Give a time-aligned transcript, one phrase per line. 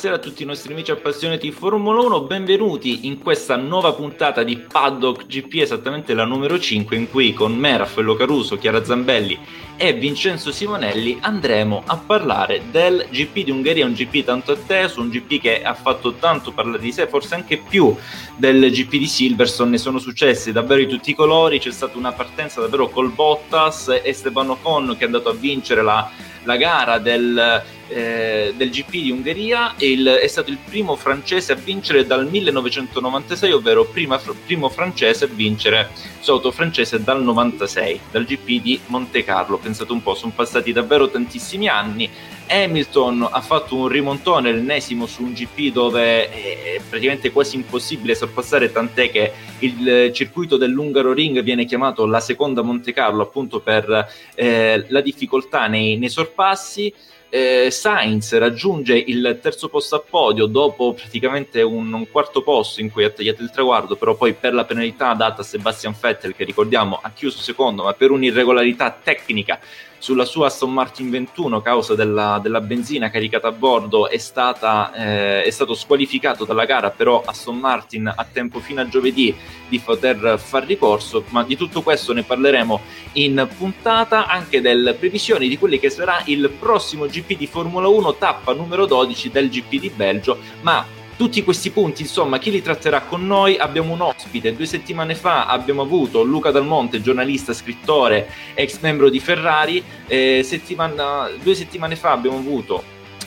[0.00, 4.42] buonasera a tutti i nostri amici appassionati di Formula 1, benvenuti in questa nuova puntata
[4.42, 9.38] di Paddock GP, esattamente la numero 5, in cui con me, Raffaello Caruso, Chiara Zambelli
[9.76, 15.10] e Vincenzo Simonelli andremo a parlare del GP di Ungheria, un GP tanto atteso, un
[15.10, 17.94] GP che ha fatto tanto parlare di sé, forse anche più
[18.38, 22.12] del GP di Silverstone, ne sono successi davvero di tutti i colori, c'è stata una
[22.12, 26.10] partenza davvero col Bottas, Esteban Ocon che è andato a vincere la,
[26.44, 31.52] la gara del eh, del GP di Ungheria e il, è stato il primo francese
[31.52, 35.90] a vincere dal 1996, ovvero prima, primo francese a vincere
[36.20, 39.58] su auto francese dal 96, dal GP di Monte Carlo.
[39.58, 42.08] Pensate un po', sono passati davvero tantissimi anni.
[42.48, 48.72] Hamilton ha fatto un rimontone, l'ennesimo su un GP dove è praticamente quasi impossibile sorpassare,
[48.72, 54.84] tant'è che il circuito dell'Ungaro Ring viene chiamato la seconda Monte Carlo appunto per eh,
[54.88, 56.92] la difficoltà nei, nei sorpassi
[57.30, 62.90] eh, Sainz raggiunge il terzo posto a podio dopo praticamente un, un, quarto posto in
[62.90, 66.44] cui ha tagliato il traguardo, però poi per la penalità data a Sebastian Vettel, che
[66.44, 69.60] ricordiamo ha chiuso secondo, ma per un'irregolarità tecnica
[70.00, 75.42] sulla sua Aston Martin 21 causa della, della benzina caricata a bordo è, stata, eh,
[75.44, 79.34] è stato squalificato dalla gara, però Aston Martin ha tempo fino a giovedì
[79.68, 82.80] di poter far ricorso, ma di tutto questo ne parleremo
[83.12, 88.14] in puntata, anche delle previsioni di quelli che sarà il prossimo GP di Formula 1,
[88.16, 90.84] tappa numero 12 del GP di Belgio, ma
[91.20, 93.58] tutti questi punti, insomma, chi li tratterà con noi?
[93.58, 94.56] Abbiamo un ospite.
[94.56, 99.84] Due settimane fa abbiamo avuto Luca Dalmonte, giornalista, scrittore, ex membro di Ferrari.
[100.06, 102.82] Eh, settimana, due settimane fa abbiamo avuto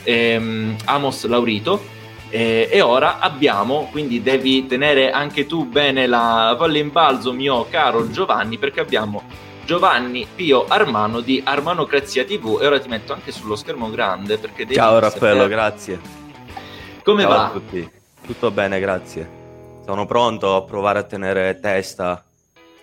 [0.05, 1.85] ehm, Amos Laurito.
[2.31, 7.67] Eh, e ora abbiamo, quindi devi tenere anche tu bene la palla in balzo, mio
[7.69, 9.21] caro Giovanni, perché abbiamo
[9.65, 14.63] Giovanni Pio Armano di Armanocrazia TV e ora ti metto anche sullo schermo grande perché
[14.63, 16.22] devi Ciao Raffaello, grazie.
[17.03, 17.45] Come Ciao va?
[17.45, 17.89] a tutti.
[18.25, 19.41] Tutto bene, grazie.
[19.85, 22.23] Sono pronto a provare a tenere testa,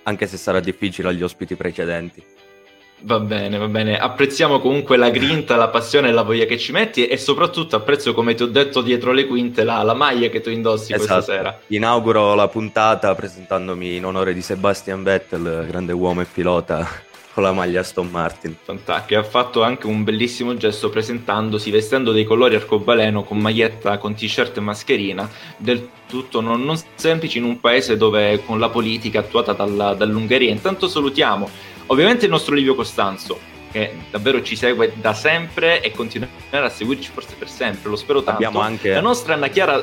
[0.03, 2.23] anche se sarà difficile agli ospiti precedenti.
[3.03, 3.99] Va bene, va bene.
[3.99, 8.13] Apprezziamo comunque la grinta, la passione e la voglia che ci metti e soprattutto apprezzo,
[8.13, 11.15] come ti ho detto dietro le quinte, la, la maglia che tu indossi esatto.
[11.15, 11.59] questa sera.
[11.69, 17.09] Inauguro la puntata presentandomi in onore di Sebastian Vettel, grande uomo e pilota
[17.41, 18.55] con la maglia Aston Martin.
[18.63, 24.15] Fantastico, ha fatto anche un bellissimo gesto presentandosi vestendo dei colori arcobaleno con maglietta, con
[24.15, 29.21] t-shirt e mascherina, del tutto non, non semplice in un paese dove con la politica
[29.21, 30.51] attuata dalla, dall'Ungheria.
[30.51, 31.49] Intanto salutiamo
[31.87, 33.39] ovviamente il nostro Livio Costanzo,
[33.73, 38.23] che davvero ci segue da sempre e continuerà a seguirci forse per sempre, lo spero
[38.23, 38.45] tanto.
[38.45, 39.83] Abbiamo anche la nostra Anna Chiara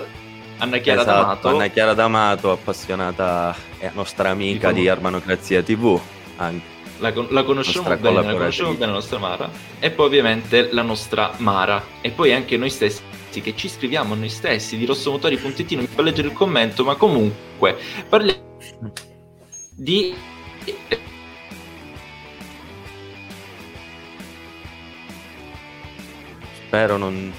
[0.60, 1.48] Anna Chiara esatto, D'Amato.
[1.48, 6.00] Anna Chiara D'Amato, appassionata e nostra amica di, di Armanocrazia TV.
[6.38, 9.50] Anche la, la conosciamo bene, la conosciamo bene la nostra Mara,
[9.80, 14.30] e poi ovviamente la nostra Mara, e poi anche noi stessi che ci scriviamo noi
[14.30, 17.78] stessi di rossomotori.it, non mi fa leggere il commento, ma comunque
[18.10, 18.42] parliamo
[19.76, 20.16] di...
[26.66, 27.32] Spero non,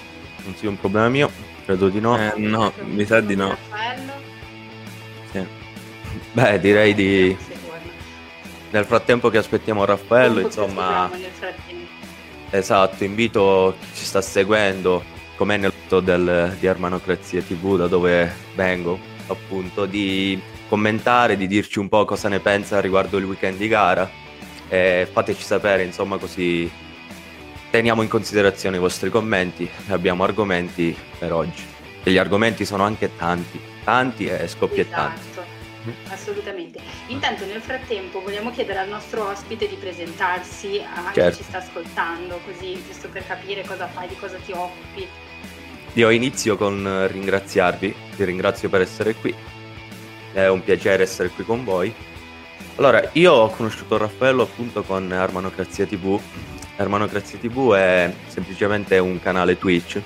[0.45, 1.31] non sia un problema mio,
[1.65, 2.17] credo di no.
[2.17, 3.57] Eh, no, mi sa di no.
[5.33, 5.45] Sì.
[6.33, 7.37] Beh, direi di
[8.71, 11.11] nel frattempo che aspettiamo Raffaello, insomma,
[12.51, 15.03] esatto, invito chi ci sta seguendo,
[15.37, 18.99] come nel del, di Armanocrazia TV, da dove vengo,
[19.29, 24.09] appunto, di commentare, di dirci un po' cosa ne pensa riguardo il weekend di gara.
[24.69, 26.71] E fateci sapere, insomma, così
[27.71, 29.65] teniamo in considerazione i vostri commenti.
[29.65, 31.65] E abbiamo argomenti per oggi.
[32.03, 35.28] E gli argomenti sono anche tanti, tanti e scoppiettanti.
[35.91, 36.15] Esatto.
[36.15, 36.81] Assolutamente.
[37.09, 41.31] Intanto nel frattempo vogliamo chiedere al nostro ospite di presentarsi a certo.
[41.31, 45.07] chi ci sta ascoltando, così giusto per capire cosa fai, di cosa ti occupi.
[45.95, 49.35] Io inizio con ringraziarvi, vi ringrazio per essere qui,
[50.33, 51.93] è un piacere essere qui con voi.
[52.77, 56.21] Allora, io ho conosciuto Raffaello appunto con Armanocrazia TV.
[56.77, 60.01] Armanocrazia TV è semplicemente un canale Twitch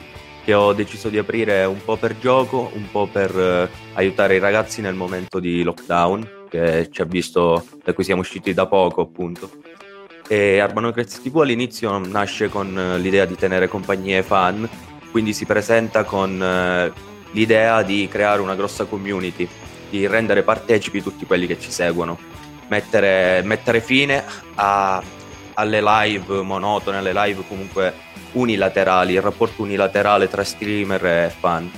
[0.45, 4.39] che ho deciso di aprire un po' per gioco, un po' per eh, aiutare i
[4.39, 9.03] ragazzi nel momento di lockdown, che ci ha visto, da cui siamo usciti da poco
[9.03, 9.51] appunto.
[10.27, 14.69] E Arbanocrazia TV all'inizio nasce con eh, l'idea di tenere compagnie fan,
[15.11, 16.93] quindi si presenta con eh,
[17.33, 19.49] l'idea di creare una grossa community,
[19.91, 22.19] di rendere partecipi tutti quelli che ci seguono,
[22.69, 24.25] mettere, mettere fine
[24.55, 25.03] a,
[25.55, 27.93] alle live monotone, alle live comunque
[28.33, 31.71] unilaterali, il rapporto unilaterale tra streamer e fan.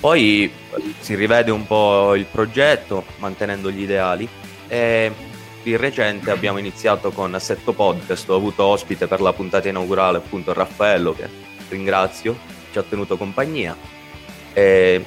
[0.00, 0.52] Poi
[1.00, 4.28] si rivede un po' il progetto, mantenendo gli ideali,
[4.68, 5.12] e
[5.62, 10.52] di recente abbiamo iniziato con Assetto Podcast, ho avuto ospite per la puntata inaugurale appunto
[10.52, 11.26] Raffaello, che
[11.70, 12.36] ringrazio,
[12.70, 13.74] ci ha tenuto compagnia
[14.52, 15.02] e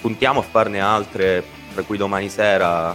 [0.00, 1.42] puntiamo a farne altre,
[1.72, 2.94] tra cui domani sera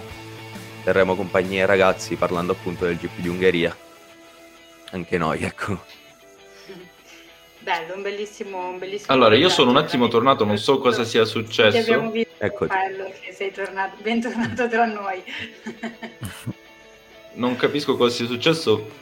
[0.84, 3.76] terremo compagnia ai ragazzi parlando appunto del GP di Ungheria.
[4.92, 6.02] Anche noi, ecco.
[7.64, 11.24] Bello, un bellissimo, un bellissimo Allora, io sono un attimo tornato, non so cosa sia
[11.24, 11.72] successo.
[11.72, 12.66] Ti abbiamo visto ecco.
[12.66, 15.24] bello che sei tornato, bentornato tra noi.
[17.36, 19.02] non capisco cosa sia successo.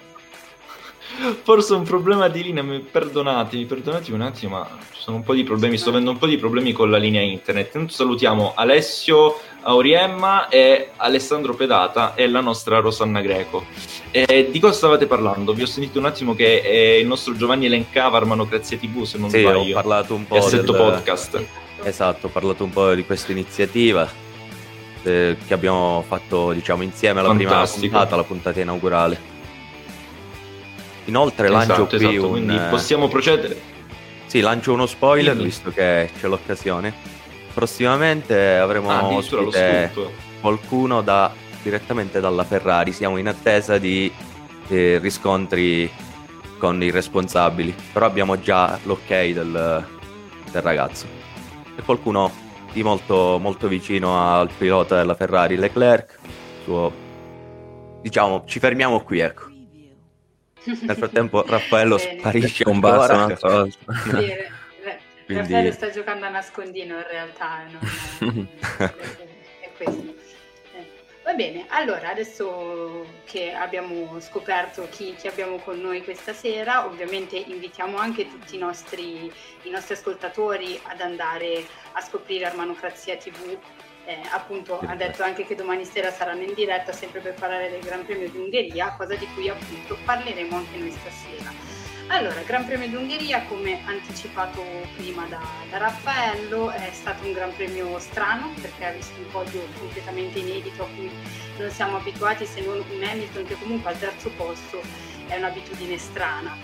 [1.43, 5.43] Forse un problema di linea, perdonatemi, perdonatemi un attimo, ma ci sono un po' di
[5.43, 7.65] problemi, sto avendo un po' di problemi con la linea internet.
[7.73, 13.65] Intanto salutiamo Alessio Auriemma e Alessandro Pedata e la nostra Rosanna Greco.
[14.09, 15.53] E di cosa stavate parlando?
[15.53, 19.29] Vi ho sentito un attimo che eh, il nostro Giovanni elencava Armanocrazia TV, se non
[19.29, 19.59] sì, sbaglio.
[19.59, 21.43] ho parlato un po' del podcast.
[21.83, 24.09] Esatto, ho parlato un po' di questa iniziativa
[25.03, 27.79] eh, che abbiamo fatto diciamo insieme alla Fantastico.
[27.79, 29.29] prima puntata, la puntata inaugurale.
[31.05, 32.31] Inoltre esatto, lancio qui esatto, un...
[32.31, 33.69] quindi possiamo procedere.
[34.25, 35.45] Sì, lancio uno spoiler Dimmi.
[35.45, 37.19] visto che c'è l'occasione.
[37.53, 39.91] Prossimamente avremo ah, ospite
[40.39, 41.31] qualcuno da,
[41.61, 42.91] direttamente dalla Ferrari.
[42.91, 44.11] Siamo in attesa di
[44.67, 45.91] eh, riscontri
[46.57, 49.85] con i responsabili, però abbiamo già l'ok del,
[50.51, 51.07] del ragazzo.
[51.75, 52.31] E qualcuno
[52.71, 56.19] di molto, molto vicino al pilota della Ferrari, Leclerc.
[56.63, 57.09] Suo...
[58.01, 59.49] Diciamo, ci fermiamo qui, ecco.
[60.63, 63.77] Nel frattempo Raffaello sparisce un basso un'altra volta.
[65.33, 65.53] Quindi...
[65.53, 68.47] Raffaello sta giocando a nascondino in realtà, non...
[68.77, 70.13] è questo.
[70.73, 70.91] Eh,
[71.23, 77.37] va bene, allora adesso che abbiamo scoperto chi, chi, abbiamo con noi questa sera, ovviamente
[77.37, 79.31] invitiamo anche tutti i nostri,
[79.63, 83.57] i nostri ascoltatori ad andare a scoprire Armanocrazia TV
[84.05, 87.81] eh, appunto ha detto anche che domani sera saranno in diretta sempre per parlare del
[87.81, 91.51] Gran Premio d'Ungheria, cosa di cui appunto parleremo anche noi stasera.
[92.13, 94.61] Allora, Gran Premio d'Ungheria, come anticipato
[94.97, 99.61] prima da, da, Raffaello, è stato un Gran Premio strano perché ha visto un podio
[99.79, 101.09] completamente inedito a cui
[101.57, 104.81] non siamo abituati se non un Hamilton che comunque al terzo posto
[105.27, 106.57] è un'abitudine strana.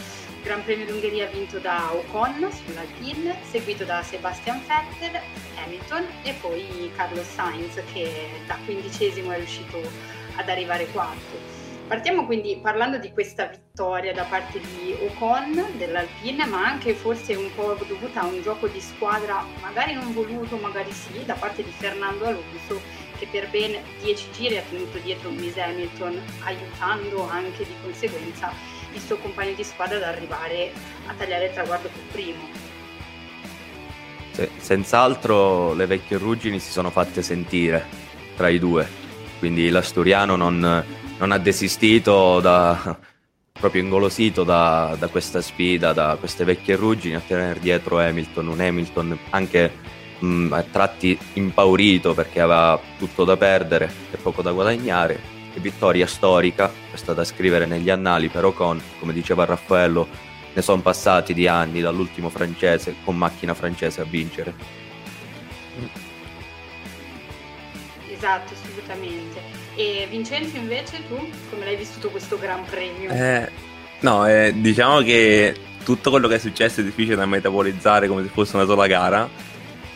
[0.44, 5.18] Gran Premio d'Ungheria vinto da Ocon sull'Alpine, seguito da Sebastian Vettel,
[5.64, 9.80] Hamilton e poi Carlos Sainz che da quindicesimo è riuscito
[10.36, 11.57] ad arrivare quarto.
[11.88, 17.50] Partiamo quindi parlando di questa vittoria da parte di Ocon dell'Alpine, ma anche forse un
[17.56, 21.72] po' dovuta a un gioco di squadra magari non voluto, magari sì, da parte di
[21.72, 22.82] Fernando Alonso
[23.18, 28.52] che per ben 10 giri ha tenuto dietro Lewis Hamilton, aiutando anche di conseguenza
[28.92, 30.74] il suo compagno di squadra ad arrivare
[31.06, 32.50] a tagliare il traguardo più primo.
[34.34, 37.86] Sì, senz'altro le vecchie ruggini si sono fatte sentire
[38.36, 38.86] tra i due,
[39.40, 40.86] quindi l'Asturiano non,
[41.18, 42.98] non ha desistito da,
[43.60, 48.60] proprio ingolosito da, da, questa sfida, da queste vecchie ruggini a tenere dietro Hamilton, un
[48.60, 49.72] Hamilton anche
[50.20, 56.72] mh, a tratti impaurito perché aveva tutto da perdere e poco da guadagnare vittoria storica,
[56.90, 60.08] questa da scrivere negli annali per Ocon, come diceva Raffaello,
[60.54, 64.54] ne sono passati di anni dall'ultimo francese con macchina francese a vincere.
[68.10, 69.67] Esatto, assolutamente.
[69.78, 71.16] E Vincenzo invece tu
[71.52, 73.12] come l'hai vissuto questo Gran Premio?
[73.12, 73.48] Eh,
[74.00, 78.30] no, eh, diciamo che tutto quello che è successo è difficile da metabolizzare come se
[78.30, 79.30] fosse una sola gara.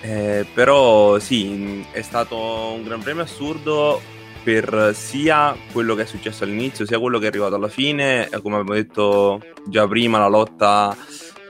[0.01, 4.00] Eh, però sì, è stato un Gran Premio assurdo
[4.43, 8.57] per sia quello che è successo all'inizio, sia quello che è arrivato alla fine, come
[8.57, 10.95] abbiamo detto già prima, la lotta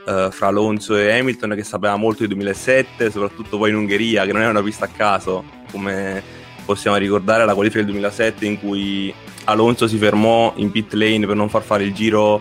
[0.06, 4.32] uh, fra Alonso e Hamilton che sapeva molto di 2007, soprattutto poi in Ungheria, che
[4.32, 9.12] non è una pista a caso, come possiamo ricordare la qualifica del 2007 in cui
[9.44, 12.40] Alonso si fermò in pit lane per non far fare il giro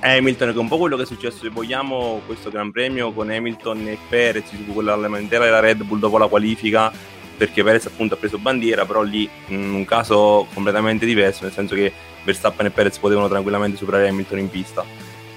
[0.00, 3.30] Hamilton, che è un po' quello che è successo, se vogliamo, questo Gran Premio con
[3.30, 6.92] Hamilton e Perez su quella lamentela della Red Bull dopo la qualifica
[7.36, 11.74] perché Perez appunto ha preso bandiera, però lì in un caso completamente diverso, nel senso
[11.74, 11.92] che
[12.22, 14.84] Verstappen e Perez potevano tranquillamente superare Hamilton in pista.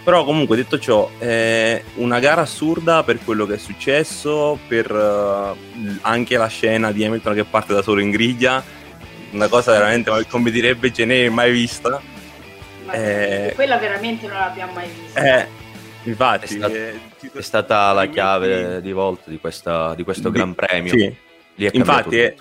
[0.08, 5.98] Però comunque detto ciò, è una gara assurda per quello che è successo, per uh,
[6.00, 8.64] anche la scena di Hamilton che parte da solo in griglia,
[9.32, 12.02] una cosa veramente, come direbbe Gene, mai vista.
[12.86, 15.42] Ma eh, quella veramente non l'abbiamo mai vista.
[15.42, 15.48] Eh,
[16.04, 17.00] infatti, è, stat- eh,
[17.34, 20.94] è stata la chiave di volta di, questa, di questo di, Gran Premio.
[20.98, 21.14] Sì
[21.74, 22.34] Infatti, è,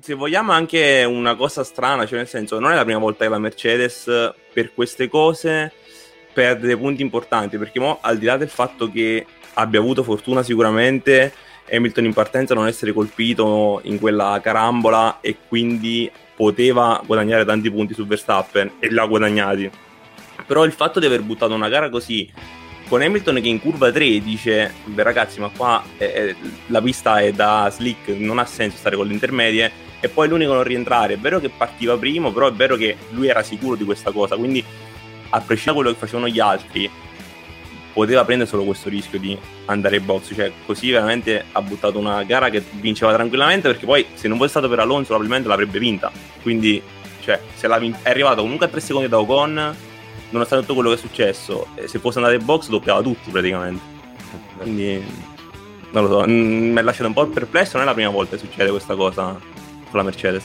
[0.00, 3.30] se vogliamo anche una cosa strana, cioè nel senso, non è la prima volta che
[3.30, 4.10] la Mercedes
[4.52, 5.72] per queste cose
[6.34, 9.24] perde punti importanti, perché mo, al di là del fatto che
[9.54, 11.32] abbia avuto fortuna sicuramente,
[11.70, 17.94] Hamilton in partenza non essere colpito in quella carambola e quindi poteva guadagnare tanti punti
[17.94, 19.70] su Verstappen e l'ha guadagnati.
[20.46, 22.30] Però il fatto di aver buttato una gara così
[22.88, 26.34] con Hamilton che in curva 3 dice beh ragazzi ma qua è, è,
[26.66, 30.52] la pista è da slick non ha senso stare con le intermedie e poi l'unico
[30.52, 33.74] a non rientrare è vero che partiva primo però è vero che lui era sicuro
[33.74, 34.62] di questa cosa quindi
[35.30, 36.90] a prescindere da quello che facevano gli altri
[37.92, 42.22] poteva prendere solo questo rischio di andare in box cioè così veramente ha buttato una
[42.24, 46.10] gara che vinceva tranquillamente perché poi se non fosse stato per Alonso probabilmente l'avrebbe vinta
[46.42, 46.82] quindi
[47.20, 47.40] cioè
[47.78, 49.76] vin- è arrivato comunque a 3 secondi da Ocon
[50.34, 53.82] nonostante tutto quello che è successo, se fosse andato in box doppiava tutti praticamente.
[54.58, 55.02] Quindi
[55.92, 58.42] non lo so, mi ha lasciato un po' perplesso, non è la prima volta che
[58.44, 60.44] succede questa cosa con la Mercedes.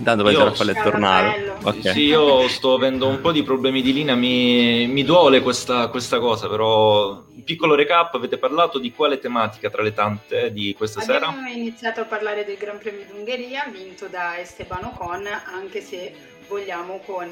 [0.00, 1.58] Intanto penso Raffaele è tornato.
[1.62, 1.92] Okay.
[1.92, 6.18] Sì, io sto avendo un po' di problemi di linea, mi, mi duole questa, questa,
[6.18, 11.00] cosa, però un piccolo recap, avete parlato di quale tematica tra le tante di questa
[11.00, 11.30] Abbiamo sera?
[11.30, 16.14] Abbiamo iniziato a parlare del Gran Premio d'Ungheria, vinto da Esteban Ocon, anche se
[16.48, 17.30] vogliamo con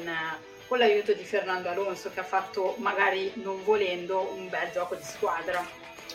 [0.69, 5.03] con l'aiuto di Fernando Alonso che ha fatto magari non volendo un bel gioco di
[5.03, 5.65] squadra.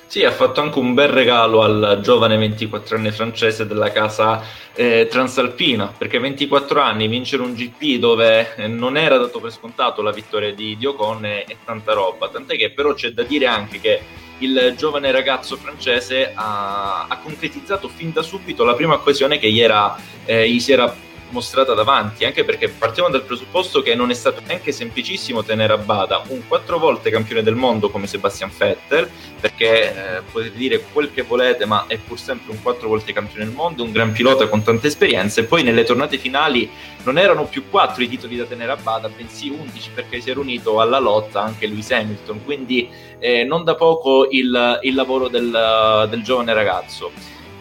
[0.06, 4.42] Sì, ha fatto anche un bel regalo al giovane 24enne francese della casa
[4.74, 10.02] eh, transalpina, perché 24 anni vincere un GP dove eh, non era dato per scontato
[10.02, 13.46] la vittoria di, di Ocon è, è tanta roba, tant'è che però c'è da dire
[13.46, 14.00] anche che
[14.38, 19.60] il giovane ragazzo francese ha, ha concretizzato fin da subito la prima occasione che gli,
[19.60, 20.94] era, eh, gli si era
[21.34, 25.76] mostrata davanti, anche perché partiamo dal presupposto che non è stato neanche semplicissimo tenere a
[25.76, 29.10] bada un quattro volte campione del mondo come Sebastian Vettel,
[29.40, 33.44] perché eh, potete dire quel che volete, ma è pur sempre un quattro volte campione
[33.44, 36.70] del mondo, un gran pilota con tante esperienze, e poi nelle tornate finali
[37.02, 40.38] non erano più quattro i titoli da tenere a bada, bensì undici perché si era
[40.38, 42.88] unito alla lotta anche Lewis Hamilton, quindi
[43.18, 47.10] eh, non da poco il, il lavoro del, del giovane ragazzo.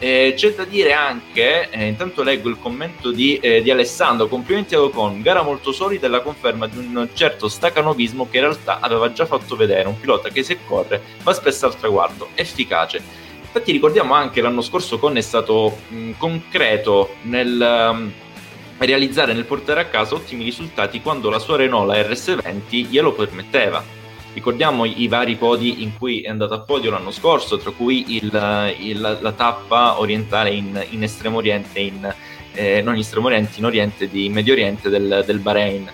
[0.03, 4.75] Eh, c'è da dire anche, eh, intanto leggo il commento di, eh, di, Alessandro, complimenti
[4.75, 8.79] a Ocon, gara molto solida e la conferma di un certo stacanovismo che in realtà
[8.81, 13.01] aveva già fatto vedere, un pilota che se corre va spesso al traguardo, efficace.
[13.43, 17.88] Infatti ricordiamo anche l'anno scorso Ocon è stato mh, concreto nel...
[17.91, 18.13] Um,
[18.79, 23.81] realizzare nel portare a casa ottimi risultati quando la sua Renault la RS20 glielo permetteva
[24.33, 28.75] Ricordiamo i, vari podi in cui è andato a podio l'anno scorso, tra cui il,
[28.79, 32.13] il, la tappa orientale in, in estremo oriente, in,
[32.53, 35.91] eh, non in estremo oriente, in oriente di Medio Oriente del, del Bahrain.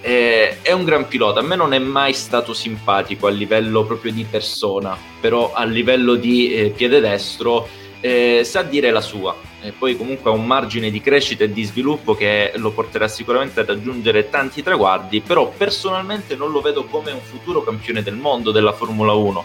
[0.00, 4.12] Eh, è un gran pilota, a me non è mai stato simpatico a livello proprio
[4.12, 7.68] di persona, però a livello di eh, piede destro
[8.00, 11.62] eh, sa dire la sua e poi comunque ha un margine di crescita e di
[11.62, 17.12] sviluppo che lo porterà sicuramente a raggiungere tanti traguardi, però personalmente non lo vedo come
[17.12, 19.44] un futuro campione del mondo della Formula 1.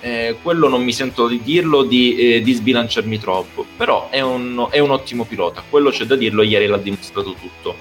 [0.00, 4.66] Eh, quello non mi sento di dirlo, di, eh, di sbilanciarmi troppo, però è un,
[4.70, 7.76] è un, ottimo pilota, quello c'è da dirlo, ieri l'ha dimostrato tutto.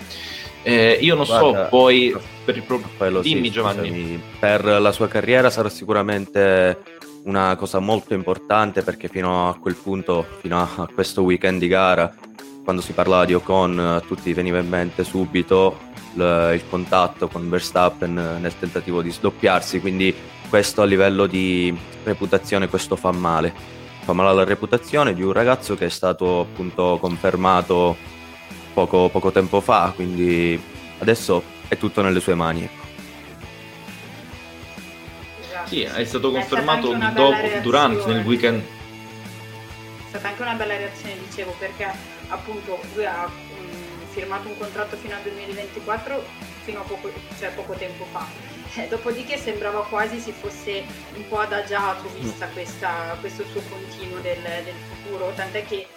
[0.61, 3.19] Eh, io non Guarda, so poi per il problema.
[3.19, 3.89] Dimmi sì, Giovanni.
[3.89, 6.79] Scusami, per la sua carriera sarà sicuramente
[7.23, 12.13] una cosa molto importante perché fino a quel punto, fino a questo weekend di gara,
[12.63, 15.77] quando si parlava di Ocon, a tutti veniva in mente subito
[16.15, 20.13] il, il contatto con Verstappen nel tentativo di sdoppiarsi, quindi
[20.49, 23.53] questo a livello di reputazione, questo fa male.
[24.03, 27.95] Fa male alla reputazione di un ragazzo che è stato appunto confermato
[28.73, 30.61] poco, poco tempo fa, quindi
[30.99, 32.69] adesso è tutto nelle sue mani.
[35.73, 38.61] Sì, è stato confermato è dopo, durante nel weekend.
[38.61, 41.87] È stata anche una bella reazione, dicevo, perché
[42.27, 46.23] appunto lui ha um, firmato un contratto fino al 2024
[46.61, 48.23] fino a poco, cioè poco tempo fa.
[48.75, 50.83] Eh, dopodiché sembrava quasi si fosse
[51.15, 55.87] un po' adagiato vista questa, questo suo continuo del, del futuro, tant'è che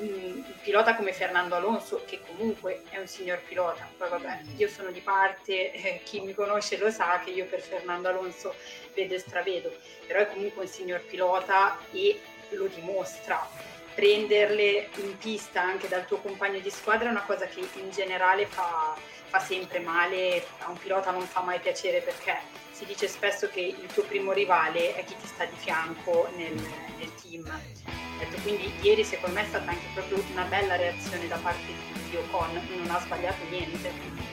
[0.00, 4.90] un pilota come Fernando Alonso, che comunque è un signor pilota, poi vabbè, io sono
[4.90, 8.54] di parte, eh, chi mi conosce lo sa che io per Fernando Alonso
[8.94, 9.74] vedo e stravedo,
[10.06, 13.46] però è comunque un signor pilota e lo dimostra.
[13.94, 18.46] Prenderle in pista anche dal tuo compagno di squadra è una cosa che in generale
[18.46, 22.38] fa, fa sempre male, a un pilota non fa mai piacere perché
[22.70, 26.54] si dice spesso che il tuo primo rivale è chi ti sta di fianco nel,
[26.54, 31.38] nel team Ecco, quindi ieri secondo me è stata anche proprio una bella reazione da
[31.40, 31.66] parte
[32.10, 34.26] di Ocon, non ha sbagliato niente.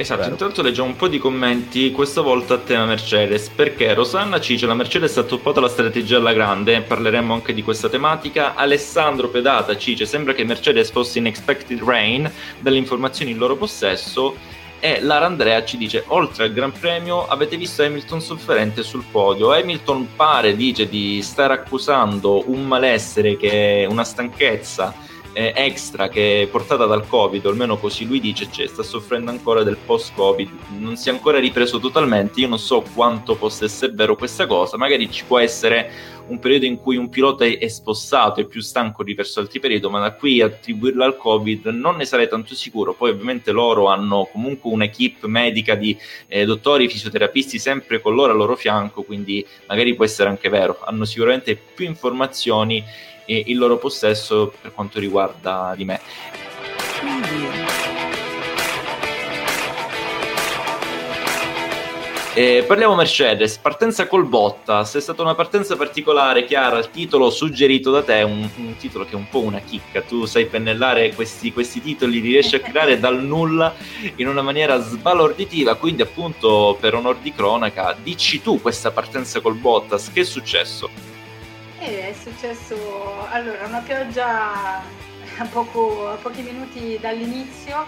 [0.00, 0.32] Esatto, Vero.
[0.34, 4.66] intanto leggiamo un po' di commenti, questa volta a tema Mercedes, perché Rosanna ci dice
[4.66, 9.76] la Mercedes ha toppato la strategia alla grande, parleremo anche di questa tematica, Alessandro Pedata
[9.76, 12.30] ci dice sembra che Mercedes fosse in expected rain,
[12.60, 14.36] dalle informazioni in loro possesso,
[14.80, 19.52] e Lara Andrea ci dice oltre al Gran Premio avete visto Hamilton sofferente sul podio.
[19.52, 26.42] Hamilton pare dice di stare accusando un malessere che è una stanchezza eh, extra che
[26.42, 30.50] è portata dal Covid, o almeno così lui dice, cioè, sta soffrendo ancora del post-Covid,
[30.78, 34.76] non si è ancora ripreso totalmente, io non so quanto possa essere vero questa cosa,
[34.76, 39.02] magari ci può essere un periodo in cui un pilota è, spossato, è più stanco
[39.02, 42.94] riverso altri periodi, ma da qui attribuirla al Covid non ne sarei tanto sicuro.
[42.94, 48.38] Poi ovviamente loro hanno comunque un'equipe medica di eh, dottori, fisioterapisti sempre con loro al
[48.38, 50.78] loro fianco, quindi magari può essere anche vero.
[50.84, 52.84] Hanno sicuramente più informazioni
[53.28, 56.00] eh, in loro possesso per quanto riguarda di me.
[62.34, 67.90] Eh, parliamo Mercedes, partenza col Bottas, è stata una partenza particolare, Chiara, il titolo suggerito
[67.90, 71.52] da te un, un, titolo che è un po' una chicca, tu sai pennellare questi,
[71.52, 73.74] questi, titoli, li riesci a creare dal nulla
[74.14, 79.56] in una maniera sbalorditiva, quindi appunto per onor di cronaca, dici tu questa partenza col
[79.56, 81.07] Bottas, che è successo?
[81.80, 82.74] Eh, è successo,
[83.28, 84.78] allora, una pioggia
[85.38, 87.86] a, poco, a pochi minuti dall'inizio,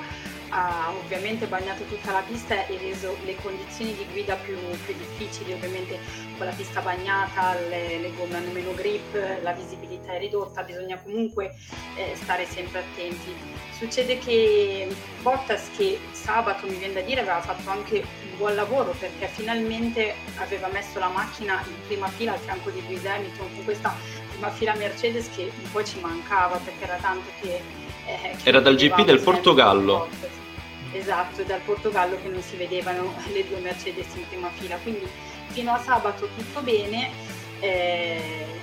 [0.51, 5.53] ha ovviamente bagnato tutta la pista e reso le condizioni di guida più, più difficili,
[5.53, 5.99] ovviamente
[6.37, 10.99] con la pista bagnata, le, le, gomme hanno meno grip, la visibilità è ridotta, bisogna
[11.01, 11.55] comunque
[11.97, 13.35] eh, stare sempre attenti.
[13.79, 14.89] Succede che
[15.23, 20.15] Bottas che sabato mi viene da dire aveva fatto anche un buon lavoro perché finalmente
[20.37, 23.95] aveva messo la macchina in prima fila al fianco di Lewis Hamilton con questa
[24.31, 27.61] prima fila Mercedes che un po' ci mancava perché era tanto che...
[28.07, 30.09] Eh, che era dal GP del Portogallo.
[30.93, 34.77] Esatto, dal Portogallo che non si vedevano le due Mercedes in prima fila.
[34.79, 35.07] Quindi
[35.49, 37.11] fino a sabato tutto bene.
[37.61, 38.59] Eh,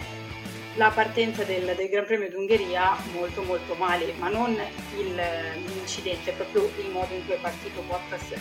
[0.76, 4.52] la partenza del, del, Gran Premio d'Ungheria molto molto male, ma non
[4.98, 5.22] il,
[5.66, 8.34] l'incidente, proprio il modo in cui è partito Bottas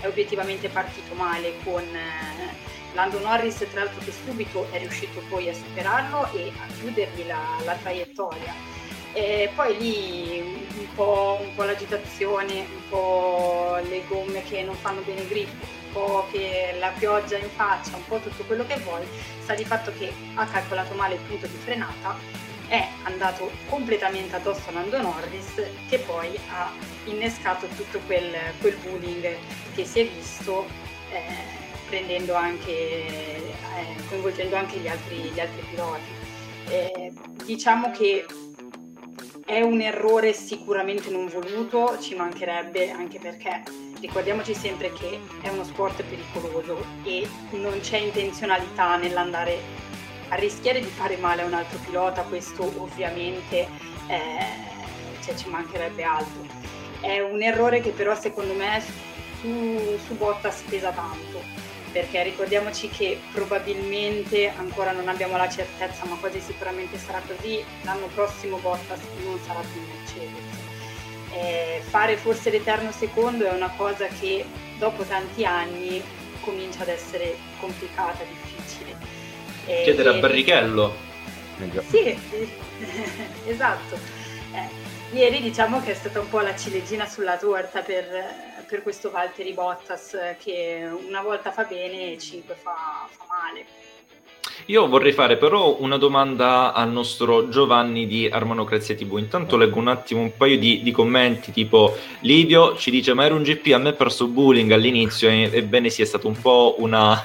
[0.00, 5.48] è obiettivamente partito male con eh, Lando Norris tra l'altro che subito è riuscito poi
[5.48, 8.52] a superarlo e a chiudergli la, la traiettoria
[9.14, 10.40] e poi lì
[10.76, 15.92] un po', un po', l'agitazione, un po' le gomme che non fanno bene grip, un
[15.92, 19.06] po' che la pioggia in faccia, un po' tutto quello che vuoi,
[19.42, 22.16] sta di fatto che ha calcolato male il punto di frenata,
[22.66, 26.72] è andato completamente addosso a Lando Norris che poi ha
[27.04, 29.36] innescato tutto quel, quel bullying
[29.74, 30.66] che si è visto
[31.10, 33.52] eh, prendendo anche, eh,
[34.08, 36.22] coinvolgendo anche gli altri, gli altri piloti.
[36.66, 37.12] Eh,
[37.44, 38.24] diciamo che
[39.44, 43.62] è un errore sicuramente non voluto, ci mancherebbe anche perché
[44.00, 49.58] ricordiamoci sempre che è uno sport pericoloso e non c'è intenzionalità nell'andare
[50.28, 53.68] a rischiare di fare male a un altro pilota, questo ovviamente
[54.08, 54.46] eh,
[55.22, 56.42] cioè, ci mancherebbe altro.
[57.00, 58.82] È un errore che però secondo me
[59.40, 61.63] su, su Bottas pesa tanto
[61.94, 68.08] perché ricordiamoci che probabilmente ancora non abbiamo la certezza, ma quasi sicuramente sarà così, l'anno
[68.08, 70.62] prossimo Bottas non sarà più Mercedes.
[71.30, 74.44] Eh, fare forse l'eterno secondo è una cosa che
[74.76, 76.02] dopo tanti anni
[76.40, 78.96] comincia ad essere complicata, difficile.
[79.66, 80.92] Eh, Chiedere a Barrichello.
[81.88, 82.18] Sì,
[83.46, 83.96] esatto.
[84.52, 88.04] Eh, ieri diciamo che è stata un po' la ciliegina sulla torta per,
[88.74, 93.64] per questo Valtteri Bottas che una volta fa bene e cinque fa, fa male.
[94.66, 99.18] Io vorrei fare però una domanda al nostro Giovanni di Armonocrazia TV.
[99.18, 103.34] Intanto leggo un attimo un paio di, di commenti, tipo Livio ci dice ma era
[103.34, 107.24] un GP, a me ha perso bullying all'inizio, ebbene sì, è stata un po' una,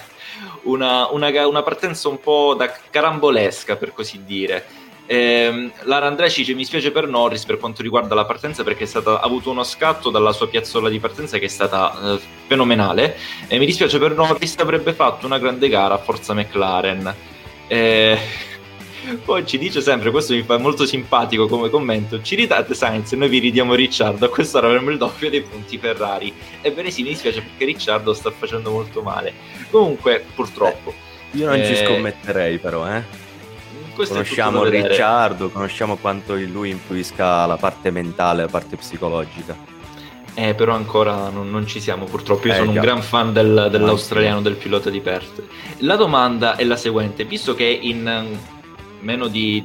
[0.63, 4.63] una, una, una partenza un po' da carambolesca per così dire.
[5.11, 9.19] Eh, Lara Andresci dice mi spiace per Norris per quanto riguarda la partenza perché stata,
[9.19, 13.17] ha avuto uno scatto dalla sua piazzola di partenza che è stata eh, fenomenale.
[13.47, 17.11] E mi dispiace per Norris avrebbe fatto una grande gara a Forza McLaren.
[17.65, 18.19] Eh,
[19.25, 23.11] poi ci dice sempre questo mi fa molto simpatico come commento ci ridate Sainz?
[23.11, 26.31] E noi vi ridiamo Ricciardo a quest'ora avremo il doppio dei punti Ferrari.
[26.61, 29.33] Ebbene sì mi dispiace perché Ricciardo sta facendo molto male.
[29.71, 30.93] Comunque purtroppo.
[31.31, 33.28] Io non ci eh, scommetterei però eh
[33.99, 39.57] questo conosciamo Ricciardo, conosciamo quanto in lui influisca la parte mentale, la parte psicologica.
[40.35, 42.47] Eh, però ancora non, non ci siamo purtroppo.
[42.47, 42.79] Io eh, sono già.
[42.79, 45.43] un gran fan del, dell'australiano, del pilota di Perth.
[45.79, 48.37] La domanda è la seguente: visto che in
[49.01, 49.61] meno di,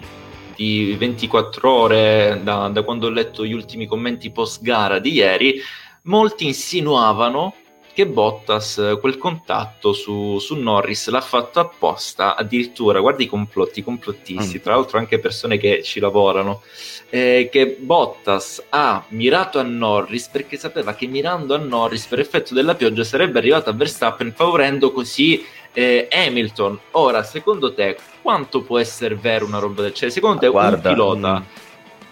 [0.56, 5.60] di 24 ore da, da quando ho letto gli ultimi commenti post gara di ieri,
[6.02, 7.54] molti insinuavano
[7.94, 13.82] che Bottas quel contatto su, su, Norris l'ha fatto apposta, addirittura, guarda i complotti, i
[13.84, 14.60] complottisti, mm.
[14.60, 16.62] tra l'altro anche persone che ci lavorano,
[17.08, 22.52] eh, che Bottas ha mirato a Norris perché sapeva che mirando a Norris per effetto
[22.52, 26.78] della pioggia sarebbe arrivato a Verstappen favorendo così eh, Hamilton.
[26.92, 30.10] Ora, secondo te, quanto può essere vero una roba del genere?
[30.10, 31.32] Secondo te, guarda, un pilota...
[31.38, 31.46] Mh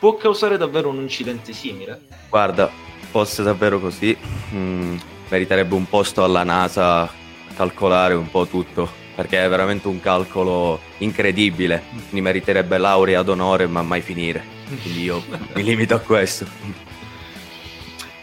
[0.03, 2.01] può causare davvero un incidente simile?
[2.29, 2.68] Guarda,
[3.12, 4.16] fosse davvero così,
[4.53, 4.97] mm,
[5.33, 7.11] meriterebbe un posto alla NASA a
[7.57, 13.66] calcolare un po' tutto, perché è veramente un calcolo incredibile, mi meriterebbe laurea ad onore
[13.66, 16.45] ma mai finire, quindi io mi limito a questo.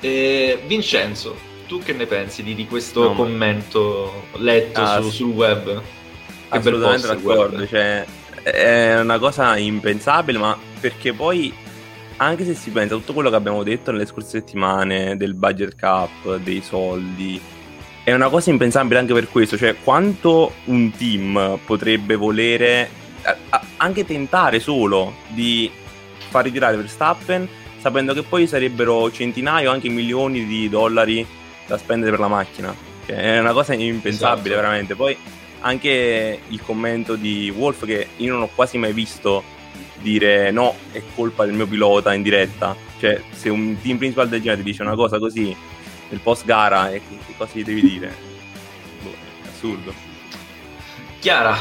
[0.02, 1.36] Eh, Vincenzo,
[1.67, 5.82] tu che ne pensi di, di questo no, commento letto ah, su, sul web?
[6.48, 8.06] Che assolutamente d'accordo, cioè,
[8.43, 11.52] è una cosa impensabile, ma perché poi
[12.22, 15.76] anche se si pensa a tutto quello che abbiamo detto nelle scorse settimane del budget
[15.76, 17.40] cap, dei soldi,
[18.04, 22.90] è una cosa impensabile anche per questo, cioè quanto un team potrebbe volere
[23.78, 25.70] anche tentare solo di
[26.30, 27.48] far ritirare Verstappen
[27.80, 31.26] sapendo che poi sarebbero centinaia o anche milioni di dollari
[31.66, 32.76] da spendere per la macchina.
[33.06, 34.62] Cioè, è una cosa impensabile esatto.
[34.62, 34.96] veramente.
[34.96, 35.18] Poi
[35.62, 39.44] anche il commento di Wolf che io non ho quasi mai visto
[40.02, 42.76] dire no, è colpa del mio pilota in diretta.
[43.00, 45.56] Cioè, se un team principal del genere ti dice una cosa così
[46.10, 48.16] nel post gara, che, che cosa gli devi dire?
[49.02, 49.12] Boh,
[49.44, 49.94] è assurdo.
[51.20, 51.58] Chiara,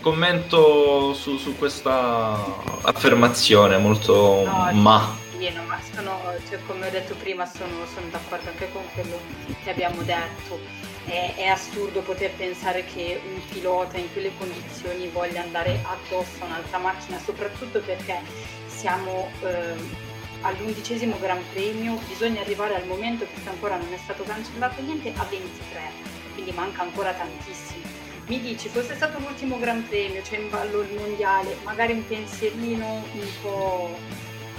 [0.00, 2.38] commento su, su questa
[2.82, 5.16] affermazione molto no, ma.
[5.36, 9.18] Pieno, ma sono, cioè, come ho detto prima, sono, sono d'accordo anche con quello
[9.62, 10.60] che abbiamo detto.
[11.04, 16.46] È, è, assurdo poter pensare che un pilota in quelle condizioni voglia andare addosso a
[16.46, 18.20] un'altra macchina, soprattutto perché
[18.66, 19.74] siamo eh,
[20.42, 25.24] all'undicesimo Gran Premio, bisogna arrivare al momento perché ancora non è stato cancellato niente a
[25.24, 25.80] 23,
[26.34, 27.82] quindi manca ancora tantissimo.
[28.26, 32.06] Mi dici fosse stato l'ultimo Gran Premio, c'è cioè in ballo il mondiale, magari un
[32.06, 33.98] pensierino un po',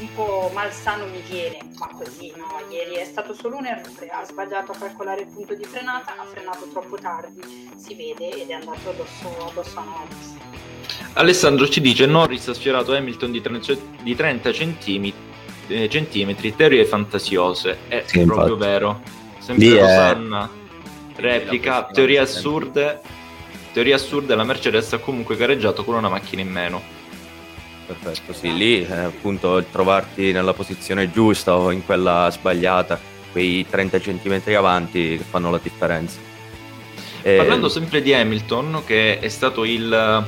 [0.03, 4.25] un po' malsano mi viene, ma così no, ieri è stato solo un errore, ha
[4.25, 7.41] sbagliato a calcolare il punto di frenata, ha frenato troppo tardi,
[7.77, 10.35] si vede ed è andato addosso, addosso a Norris.
[11.13, 15.13] Alessandro ci dice Norris ha sfiorato Hamilton di 30, di 30 centimetri,
[15.67, 18.69] eh, centimetri, teorie fantasiose, è sì, proprio infatti.
[18.69, 19.01] vero.
[19.39, 20.49] Sempre Rosanna,
[21.15, 21.19] è...
[21.21, 23.01] replica, teorie assurde
[23.73, 27.01] teoria assurda la Mercedes ha comunque gareggiato con una macchina in meno.
[27.85, 32.99] Perfetto, sì, lì eh, appunto trovarti nella posizione giusta o in quella sbagliata,
[33.31, 36.19] quei 30 cm avanti che fanno la differenza.
[37.21, 37.35] E...
[37.35, 40.25] Parlando sempre di Hamilton, che è stato il,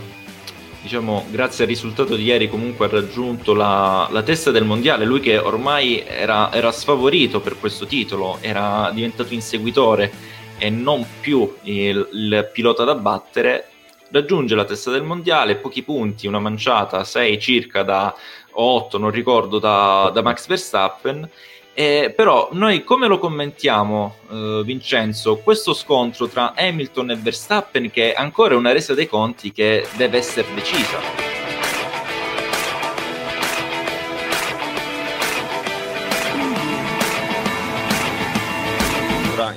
[0.82, 5.20] diciamo, grazie al risultato di ieri comunque ha raggiunto la, la testa del mondiale, lui
[5.20, 10.12] che ormai era, era sfavorito per questo titolo, era diventato inseguitore
[10.58, 13.70] e non più il, il pilota da battere,
[14.16, 18.16] raggiunge la testa del mondiale, pochi punti, una manciata, 6 circa da
[18.52, 21.30] 8, non ricordo, da, da Max Verstappen.
[21.78, 28.14] Eh, però noi come lo commentiamo, eh, Vincenzo, questo scontro tra Hamilton e Verstappen che
[28.14, 31.45] è ancora una resa dei conti che deve essere decisa?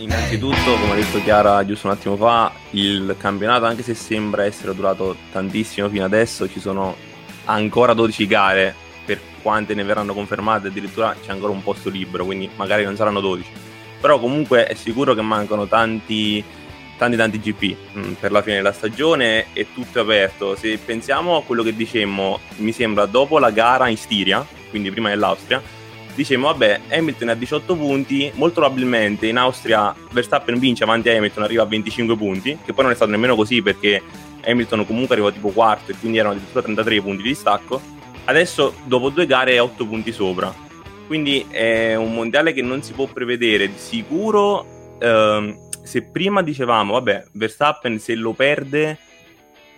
[0.09, 4.75] Innanzitutto, come ha detto Chiara giusto un attimo fa, il campionato, anche se sembra essere
[4.75, 6.97] durato tantissimo fino adesso, ci sono
[7.45, 12.49] ancora 12 gare, per quante ne verranno confermate, addirittura c'è ancora un posto libero, quindi
[12.57, 13.51] magari non saranno 12.
[14.01, 16.43] Però comunque è sicuro che mancano tanti,
[16.97, 20.57] tanti, tanti GP mm, per la fine della stagione e tutto è aperto.
[20.57, 25.11] Se pensiamo a quello che dicemmo, mi sembra dopo la gara in Stiria, quindi prima
[25.11, 25.61] dell'Austria,
[26.19, 31.45] dicevamo vabbè Hamilton ha 18 punti molto probabilmente in Austria Verstappen vince avanti a Hamilton
[31.45, 34.03] arriva a 25 punti che poi non è stato nemmeno così perché
[34.45, 37.81] Hamilton comunque arriva tipo quarto e quindi erano addirittura 33 punti di distacco.
[38.25, 40.53] Adesso dopo due gare è 8 punti sopra.
[41.07, 43.69] Quindi è un mondiale che non si può prevedere.
[43.69, 48.99] Di sicuro ehm, se prima dicevamo vabbè Verstappen se lo perde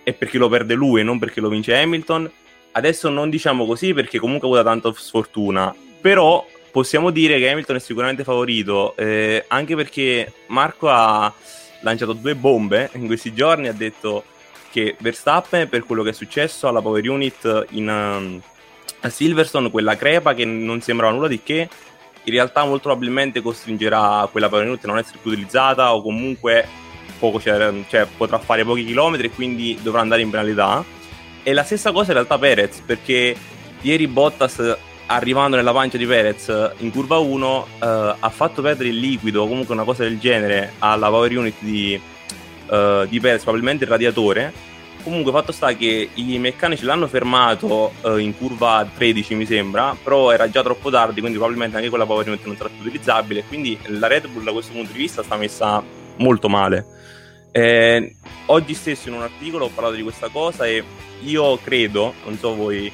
[0.03, 2.29] è perché lo perde lui e non perché lo vince Hamilton
[2.73, 7.77] adesso non diciamo così perché comunque ha avuto tanta sfortuna però possiamo dire che Hamilton
[7.77, 11.33] è sicuramente favorito, eh, anche perché Marco ha
[11.81, 14.25] lanciato due bombe in questi giorni, ha detto
[14.71, 18.41] che Verstappen per quello che è successo alla Power Unit in, um,
[19.01, 21.69] a Silverstone, quella crepa che non sembrava nulla di che,
[22.23, 26.89] in realtà molto probabilmente costringerà quella Power Unit a non essere più utilizzata o comunque
[27.41, 30.83] cioè, cioè, potrà fare pochi chilometri e quindi dovrà andare in penalità.
[31.43, 33.37] E la stessa cosa in realtà Perez, perché
[33.83, 34.77] ieri Bottas
[35.11, 39.49] arrivando nella pancia di Perez in curva 1 eh, ha fatto perdere il liquido o
[39.49, 42.01] comunque una cosa del genere alla power unit di,
[42.71, 44.69] eh, di Perez, probabilmente il radiatore.
[45.03, 50.31] Comunque fatto sta che i meccanici l'hanno fermato eh, in curva 13 mi sembra, però
[50.31, 53.79] era già troppo tardi, quindi probabilmente anche quella power unit non sarà più utilizzabile, quindi
[53.87, 55.83] la Red Bull da questo punto di vista sta messa
[56.17, 56.87] molto male.
[57.51, 58.15] Eh,
[58.47, 60.85] oggi stesso in un articolo ho parlato di questa cosa e
[61.23, 62.93] io credo, non so voi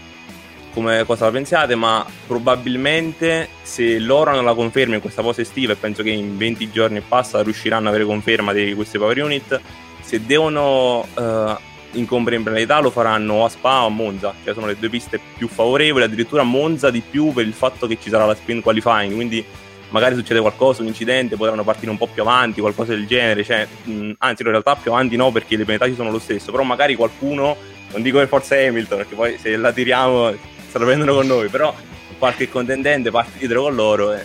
[0.76, 5.72] come cosa la pensiate, ma probabilmente se loro hanno la conferma in questa pausa estiva,
[5.72, 9.22] e penso che in 20 giorni e passa riusciranno ad avere conferma di queste power
[9.22, 9.58] unit,
[10.02, 11.56] se devono uh,
[11.92, 15.18] incombere in penalità lo faranno a Spa o a Monza, cioè sono le due piste
[15.38, 19.14] più favorevoli, addirittura Monza di più per il fatto che ci sarà la sprint qualifying,
[19.14, 19.42] quindi
[19.88, 23.66] magari succede qualcosa, un incidente, potranno partire un po' più avanti, qualcosa del genere, cioè,
[23.84, 26.64] mh, anzi in realtà più avanti no perché le penalità ci sono lo stesso, però
[26.64, 27.56] magari qualcuno,
[27.92, 31.48] non dico per forza Hamilton, perché poi se la tiriamo se la prendono con noi,
[31.48, 31.74] però
[32.18, 34.12] qualche contendente parte dietro con loro.
[34.12, 34.24] Eh.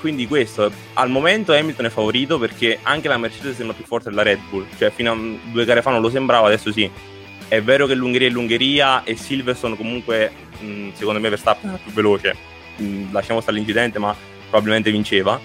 [0.00, 4.22] Quindi questo, al momento Hamilton è favorito perché anche la Mercedes sembra più forte della
[4.22, 5.16] Red Bull, cioè fino a
[5.52, 6.90] due gare fa non lo sembrava, adesso sì.
[7.46, 11.92] È vero che l'Ungheria è l'Ungheria e Silverstone comunque, mh, secondo me Verstappen è più
[11.92, 12.34] veloce,
[12.76, 14.16] mh, lasciamo stare l'incidente, ma
[14.48, 15.38] probabilmente vinceva.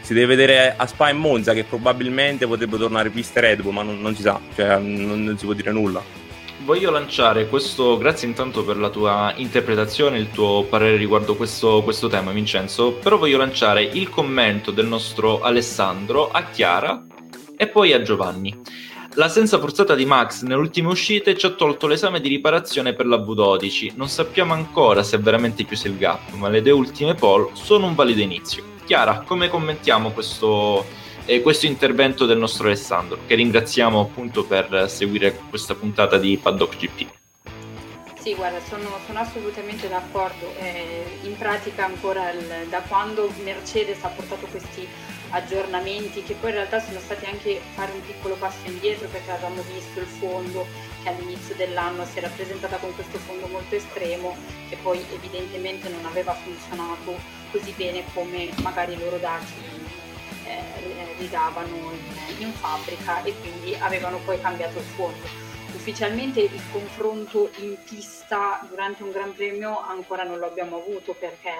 [0.00, 3.82] Si deve vedere a Spa e Monza che probabilmente potrebbe tornare piste Red Bull, ma
[3.82, 6.23] non, non si sa, cioè non, non si può dire nulla
[6.64, 12.08] voglio lanciare questo, grazie intanto per la tua interpretazione, il tuo parere riguardo questo, questo,
[12.08, 17.04] tema Vincenzo, però voglio lanciare il commento del nostro Alessandro a Chiara
[17.56, 18.58] e poi a Giovanni.
[19.16, 23.18] L'assenza forzata di Max nelle ultime uscite ci ha tolto l'esame di riparazione per la
[23.18, 27.50] V12, non sappiamo ancora se è veramente chiuso il gap, ma le due ultime pole
[27.52, 28.64] sono un valido inizio.
[28.86, 30.84] Chiara, come commentiamo questo,
[31.26, 36.76] eh, questo intervento del nostro Alessandro, che ringraziamo appunto per seguire questa puntata di Paddock
[36.76, 37.06] GP.
[38.20, 40.54] Sì, guarda, sono, sono assolutamente d'accordo.
[40.58, 44.88] Eh, in pratica ancora il, da quando Mercedes ha portato questi
[45.30, 49.62] aggiornamenti che poi in realtà sono stati anche fare un piccolo passo indietro perché avevamo
[49.62, 50.64] visto il fondo
[51.02, 54.36] che all'inizio dell'anno si era presentata con questo fondo molto estremo
[54.68, 57.18] che poi evidentemente non aveva funzionato
[57.50, 59.52] così bene come magari loro dati
[60.44, 65.52] eh, ridavano in, in fabbrica e quindi avevano poi cambiato il fondo.
[65.74, 71.52] Ufficialmente il confronto in pista durante un Gran Premio ancora non lo abbiamo avuto perché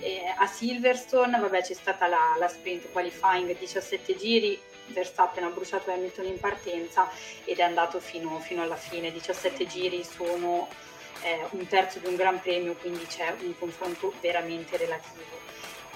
[0.00, 5.92] eh, a Silverstone vabbè, c'è stata la, la, sprint qualifying 17 giri Verstappen ha bruciato
[5.92, 7.08] Hamilton in partenza
[7.44, 9.12] ed è andato fino, fino alla fine.
[9.12, 10.68] 17 giri sono
[11.22, 15.39] eh, un terzo di un Gran Premio quindi c'è un confronto veramente relativo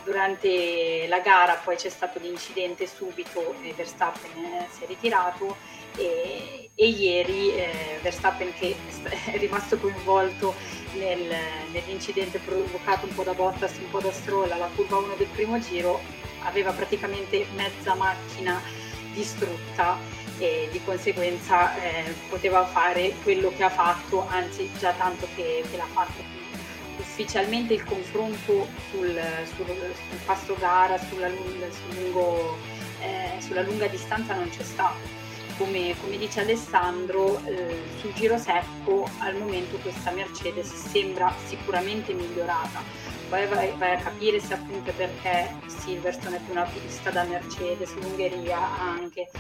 [0.05, 5.57] durante la gara poi c'è stato l'incidente subito e Verstappen eh, si è ritirato
[5.97, 8.77] e, e ieri eh, Verstappen che
[9.33, 10.55] è rimasto coinvolto
[10.95, 11.35] nel,
[11.73, 15.59] nell'incidente provocato un po' da Bottas, un po' da Stroll alla curva 1 del primo
[15.59, 16.01] giro
[16.45, 18.61] aveva praticamente mezza macchina
[19.13, 19.99] distrutta
[20.39, 25.77] e di conseguenza eh, poteva fare quello che ha fatto, anzi già tanto che, che
[25.77, 26.34] l'ha fatto
[27.15, 29.17] ufficialmente il confronto sul,
[29.55, 32.57] sul, sul passo gara, sulla, sul lungo,
[33.01, 35.23] eh, sulla, lunga distanza non c'è stato.
[35.57, 42.83] Come, come dice Alessandro, eh, sul giro secco al momento questa Mercedes sembra sicuramente migliorata.
[43.29, 47.95] Poi vai, vai a capire se appunto perché Silverstone è più una pista da Mercedes,
[47.95, 49.31] l'Ungheria anche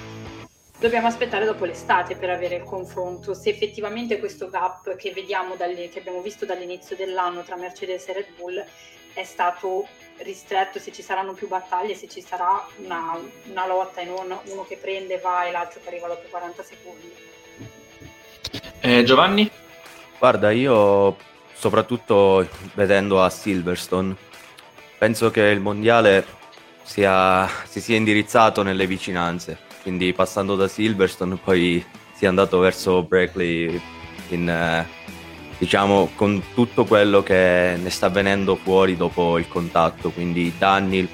[0.79, 5.89] dobbiamo aspettare dopo l'estate per avere il confronto se effettivamente questo gap che, vediamo dalle,
[5.89, 8.65] che abbiamo visto dall'inizio dell'anno tra Mercedes e Red Bull
[9.15, 9.87] è stato
[10.19, 14.65] ristretto, se ci saranno più battaglie, se ci sarà una, una lotta e non uno
[14.65, 17.13] che prende, va e l'altro che arriva dopo 40 secondi.
[18.81, 19.49] Eh, Giovanni?
[20.19, 21.17] Guarda, io
[21.55, 24.17] soprattutto vedendo a Silverstone,
[24.99, 26.27] penso che il mondiale
[26.83, 33.03] sia, si sia indirizzato nelle vicinanze quindi passando da Silverstone poi si è andato verso
[33.03, 33.79] Brackley
[34.31, 34.87] in, eh,
[35.59, 40.97] diciamo con tutto quello che ne sta venendo fuori dopo il contatto, quindi i danni,
[40.97, 41.09] il,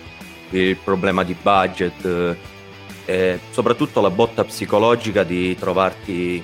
[0.51, 2.37] il problema di budget eh,
[3.05, 6.41] e soprattutto la botta psicologica di trovarti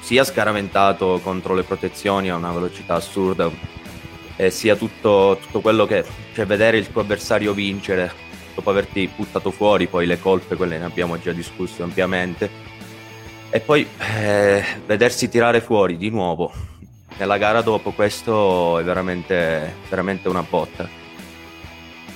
[0.00, 3.50] sia scaraventato contro le protezioni a una velocità assurda
[4.48, 8.29] sia tutto, tutto quello che cioè vedere il tuo avversario vincere
[8.60, 12.48] dopo averti buttato fuori, poi le colpe, quelle ne abbiamo già discusso ampiamente,
[13.50, 16.52] e poi eh, vedersi tirare fuori di nuovo
[17.20, 20.88] nella gara dopo questo è veramente, veramente una botta.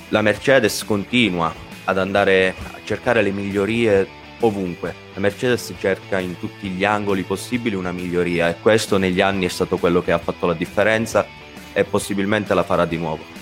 [0.09, 1.52] La Mercedes continua
[1.85, 4.09] ad andare a cercare le migliorie
[4.40, 4.94] ovunque.
[5.12, 9.50] La Mercedes cerca in tutti gli angoli possibili una miglioria e questo negli anni è
[9.50, 11.26] stato quello che ha fatto la differenza
[11.74, 13.34] e possibilmente la farà di nuovo.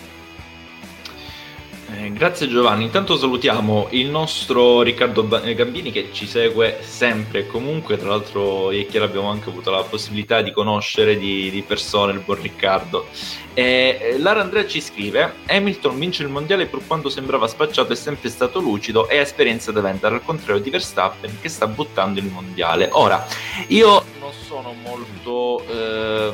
[1.94, 7.46] Eh, grazie Giovanni, intanto salutiamo il nostro Riccardo eh, Gambini che ci segue sempre e
[7.46, 12.12] comunque, tra l'altro ieri e abbiamo anche avuto la possibilità di conoscere di, di persona
[12.12, 13.08] il buon Riccardo.
[13.52, 18.30] Eh, Lara Andrea ci scrive, Hamilton vince il mondiale pur quando sembrava spacciato è sempre
[18.30, 22.26] stato lucido e ha esperienza da vendere, al contrario di Verstappen che sta buttando il
[22.26, 22.88] mondiale.
[22.92, 23.26] Ora,
[23.68, 25.62] io non sono molto...
[25.68, 26.32] Eh,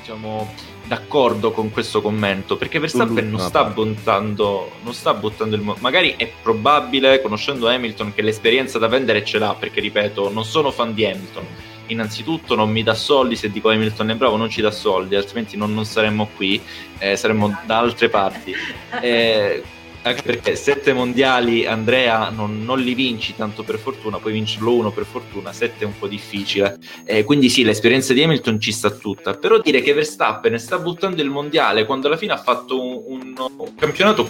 [0.00, 0.52] diciamo,
[0.86, 6.14] d'accordo con questo commento perché Verstappen non sta buttando non sta buttando il mo- magari
[6.16, 10.94] è probabile conoscendo Hamilton che l'esperienza da vendere ce l'ha perché ripeto non sono fan
[10.94, 11.44] di Hamilton.
[11.88, 15.56] Innanzitutto non mi dà soldi se dico Hamilton è bravo non ci dà soldi altrimenti
[15.56, 16.60] non, non saremmo qui
[16.98, 18.54] eh, saremmo da altre parti.
[19.00, 19.62] Eh,
[20.04, 24.90] anche perché sette mondiali Andrea non, non, li vinci tanto per fortuna, puoi vincerlo uno
[24.90, 26.78] per fortuna, sette è un po' difficile.
[27.04, 31.22] Eh, quindi sì, l'esperienza di Hamilton ci sta tutta, però dire che Verstappen sta buttando
[31.22, 34.28] il mondiale quando alla fine ha fatto un, un, un campionato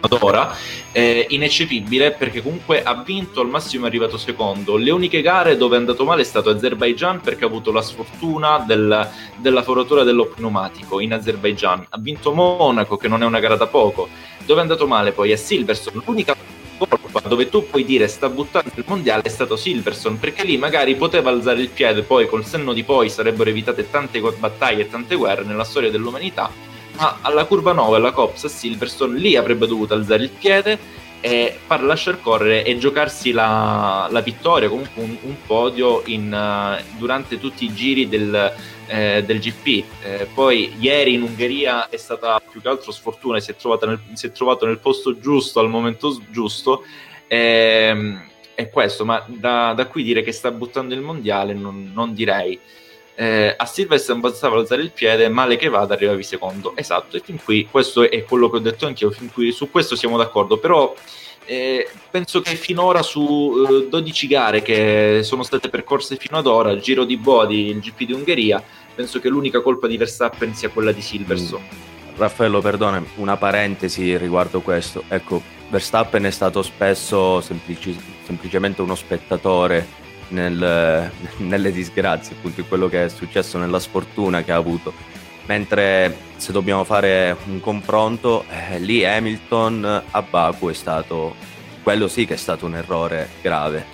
[0.00, 0.54] ad ora
[0.92, 4.76] è ineccepibile perché comunque ha vinto al massimo è arrivato secondo.
[4.76, 8.64] Le uniche gare dove è andato male è stato Azerbaijan perché ha avuto la sfortuna
[8.66, 11.86] del, della foratura dello pneumatico in Azerbaijan.
[11.90, 14.08] Ha vinto Monaco che non è una gara da poco.
[14.44, 16.02] Dove è andato male poi è Silverstone.
[16.04, 16.34] L'unica
[16.78, 20.94] colpa dove tu puoi dire sta buttando il mondiale è stato Silverson perché lì magari
[20.94, 25.14] poteva alzare il piede poi col senno di poi sarebbero evitate tante battaglie e tante
[25.14, 26.50] guerre nella storia dell'umanità
[26.96, 30.78] ma alla curva 9 alla Cops a Silverstone lì avrebbe dovuto alzare il piede
[31.20, 36.98] e far lasciar correre e giocarsi la, la vittoria comunque un, un podio in, uh,
[36.98, 38.52] durante tutti i giri del,
[38.86, 43.50] eh, del GP eh, poi ieri in Ungheria è stata più che altro sfortuna si
[43.50, 46.84] è, nel, si è trovato nel posto giusto al momento giusto.
[47.26, 52.14] E, è questo ma da, da, qui dire che sta buttando il mondiale non, non
[52.14, 52.58] direi.
[53.18, 56.76] Eh, a Silverstone bastava alzare il piede, male che vada, arrivavi secondo.
[56.76, 59.96] Esatto, e fin qui questo è quello che ho detto anch'io, fin qui su questo
[59.96, 60.94] siamo d'accordo, però
[61.46, 63.54] eh, penso che finora su
[63.84, 67.80] eh, 12 gare che sono state percorse fino ad ora, il Giro di Bodi, il
[67.80, 68.62] GP di Ungheria,
[68.94, 71.64] penso che l'unica colpa di Verstappen sia quella di Silverstone.
[71.64, 72.18] Mm.
[72.18, 75.04] Raffaello, perdona, una parentesi riguardo questo.
[75.08, 79.86] Ecco, Verstappen è stato spesso semplici, semplicemente uno spettatore
[80.28, 84.92] nel, nelle disgrazie, appunto in quello che è successo nella sfortuna che ha avuto.
[85.46, 91.34] Mentre se dobbiamo fare un confronto, eh, lì Hamilton a Baku è stato,
[91.82, 93.84] quello sì che è stato un errore grave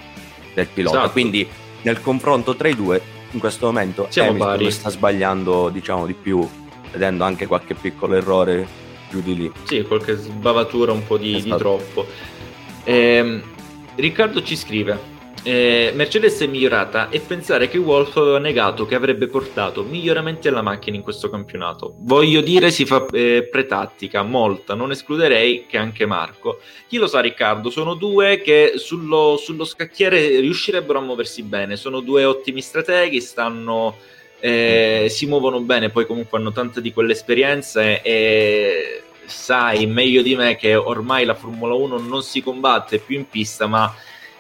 [0.55, 0.97] del pilota.
[0.99, 1.13] Esatto.
[1.13, 1.47] Quindi
[1.83, 3.01] nel confronto tra i due,
[3.33, 4.71] in questo momento Siamo Hamilton pari.
[4.71, 6.47] sta sbagliando diciamo di più,
[6.91, 8.67] vedendo anche qualche piccolo errore
[9.11, 9.53] giù di lì.
[9.65, 12.07] Sì, qualche sbavatura un po' di, di troppo.
[12.85, 13.43] Eh,
[13.95, 15.12] Riccardo ci scrive
[15.45, 20.63] eh, Mercedes è migliorata e pensare che Wolf aveva negato che avrebbe portato miglioramenti alla
[20.63, 21.97] macchina in questo campionato.
[21.99, 26.61] Voglio dire, si fa eh, pretattica, molta, non escluderei che anche Marco.
[26.87, 27.71] Chi lo sa, Riccardo?
[27.71, 31.77] Sono due che sullo, sullo scacchiere riuscirebbero a muoversi bene.
[31.77, 33.97] Sono due ottimi strateghi, stanno,
[34.39, 40.37] eh, si muovono bene, poi comunque hanno tanta di quell'esperienza e, e sai meglio di
[40.37, 43.93] me che ormai la Formula 1 non si combatte più in pista, ma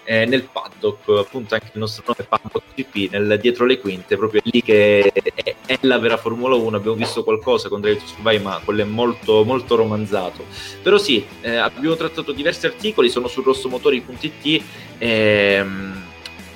[0.05, 4.41] eh, nel paddock, appunto anche il nostro nome paddock GP, nel, dietro le quinte, proprio
[4.45, 8.43] lì che è, è, la vera Formula 1, abbiamo visto qualcosa con Drive to Survive,
[8.43, 10.45] ma quello è molto, molto romanzato.
[10.83, 14.65] Però sì, eh, abbiamo trattato diversi articoli, sono su rossomotori.it.
[14.99, 16.02] Ehm,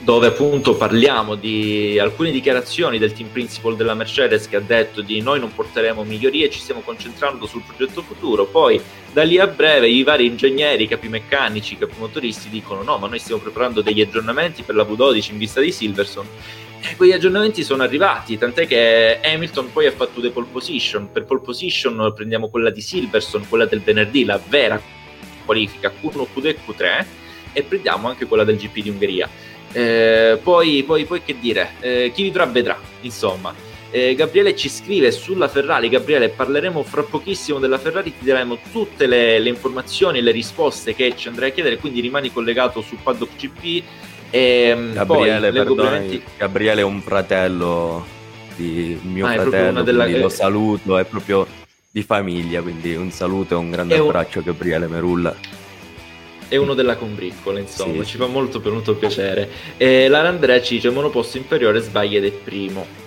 [0.07, 5.21] dove appunto parliamo di alcune dichiarazioni del team principal della Mercedes che ha detto di
[5.21, 8.81] noi non porteremo migliorie, ci stiamo concentrando sul progetto futuro, poi
[9.13, 13.19] da lì a breve i vari ingegneri, capi meccanici, capi motoristi dicono no, ma noi
[13.19, 16.25] stiamo preparando degli aggiornamenti per la V12 in vista di Silverson
[16.89, 21.25] e quegli aggiornamenti sono arrivati, tant'è che Hamilton poi ha fatto due pole position, per
[21.25, 24.81] pole position prendiamo quella di Silverson, quella del venerdì, la vera
[25.45, 27.07] qualifica Q1, Q2 e Q3
[27.53, 29.29] e prendiamo anche quella del GP di Ungheria
[29.77, 33.55] eh, poi, poi, poi, che dire, eh, chi vivrà vedrà, insomma.
[33.91, 35.91] Eh, Gabriele ci scrive sulla Ferrari.
[35.91, 38.15] Gabriele, parleremo fra pochissimo della Ferrari.
[38.19, 41.77] Ti daremo tutte le, le informazioni e le risposte che ci andrai a chiedere.
[41.77, 43.83] Quindi rimani collegato su Paddock GP.
[44.31, 48.07] E, mm, Gabriele, poi, perdoni, Gabriele è un fratello
[48.57, 49.83] di mio ah, fratello.
[49.83, 50.07] Della...
[50.09, 51.47] Lo saluto, è proprio
[51.91, 52.63] di famiglia.
[52.63, 54.45] Quindi un saluto e un grande è abbraccio, un...
[54.47, 55.65] Gabriele Merulla
[56.49, 58.11] è uno della combriccola, insomma, sì.
[58.11, 59.49] ci fa molto, molto piacere.
[59.77, 63.06] E Lara Andrea ci dice monoposto inferiore sbaglia del primo.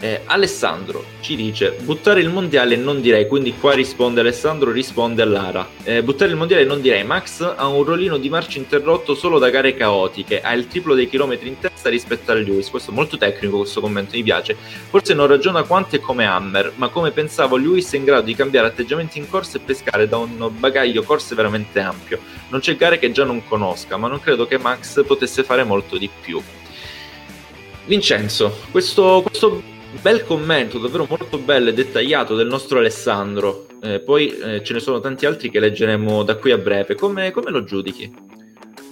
[0.00, 5.68] Eh, Alessandro ci dice buttare il mondiale non direi, quindi qua risponde Alessandro, risponde Lara.
[5.82, 9.50] Eh, buttare il mondiale non direi, Max ha un rollino di marcia interrotto solo da
[9.50, 13.16] gare caotiche, ha il triplo dei chilometri in testa rispetto a Lewis, questo è molto
[13.16, 14.56] tecnico questo commento, mi piace.
[14.88, 18.36] Forse non ragiona quanto è come Hammer, ma come pensavo Lewis è in grado di
[18.36, 22.20] cambiare atteggiamenti in corsa e pescare da un bagaglio corse veramente ampio.
[22.50, 25.98] Non c'è gare che già non conosca, ma non credo che Max potesse fare molto
[25.98, 26.40] di più.
[27.86, 33.66] Vincenzo, questo, questo bel commento, davvero molto bello e dettagliato del nostro Alessandro.
[33.82, 36.94] Eh, poi eh, ce ne sono tanti altri che leggeremo da qui a breve.
[36.94, 38.36] Come, come lo giudichi?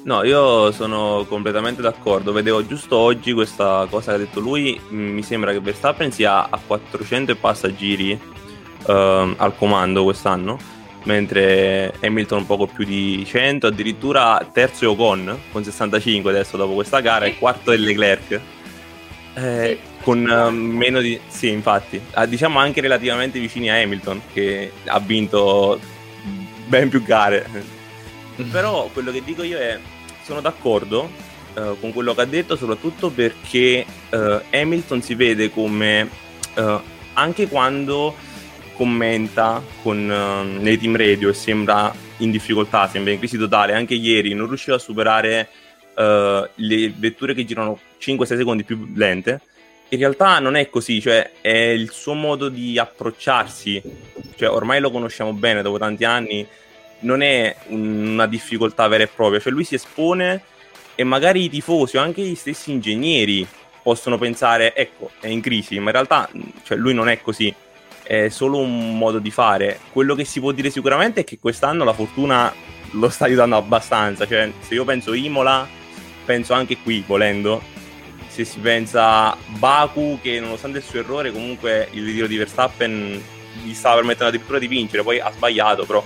[0.04, 2.32] No, io sono completamente d'accordo.
[2.32, 4.80] Vedevo giusto oggi questa cosa che ha detto lui.
[4.92, 10.58] Mm, mi sembra che Verstappen sia a 400 e passa giri uh, al comando quest'anno,
[11.04, 16.74] mentre Hamilton un poco più di 100, addirittura terzo è Ocon con 65 adesso dopo
[16.74, 18.40] questa gara e quarto è Leclerc.
[19.34, 21.18] Eh, con uh, meno di...
[21.26, 22.00] Sì, infatti.
[22.12, 25.80] Ah, diciamo anche relativamente vicini a Hamilton, che ha vinto
[26.68, 27.44] ben più gare.
[28.52, 29.76] Però quello che dico io è
[30.22, 31.10] sono d'accordo
[31.54, 36.08] uh, con quello che ha detto, soprattutto perché uh, Hamilton si vede come
[36.54, 36.80] uh,
[37.14, 38.14] anche quando
[38.74, 40.06] commenta con,
[40.60, 44.76] nei team radio e sembra in difficoltà, sembra in crisi totale, anche ieri non riusciva
[44.76, 45.48] a superare
[45.96, 49.40] le vetture che girano 5-6 secondi più lente.
[49.88, 53.80] In realtà non è così, cioè è il suo modo di approcciarsi,
[54.34, 56.46] cioè ormai lo conosciamo bene dopo tanti anni,
[57.00, 60.42] non è una difficoltà vera e propria, cioè lui si espone
[60.96, 63.46] e magari i tifosi o anche gli stessi ingegneri
[63.82, 66.28] possono pensare, ecco, è in crisi, ma in realtà
[66.64, 67.54] cioè, lui non è così,
[68.02, 69.78] è solo un modo di fare.
[69.92, 72.52] Quello che si può dire sicuramente è che quest'anno la fortuna
[72.90, 75.68] lo sta aiutando abbastanza, cioè se io penso Imola,
[76.24, 77.62] penso anche qui, volendo,
[78.36, 83.22] se si pensa a Baku che nonostante il suo errore comunque il ritiro di Verstappen
[83.62, 86.04] gli stava permettendo addirittura di vincere, poi ha sbagliato, però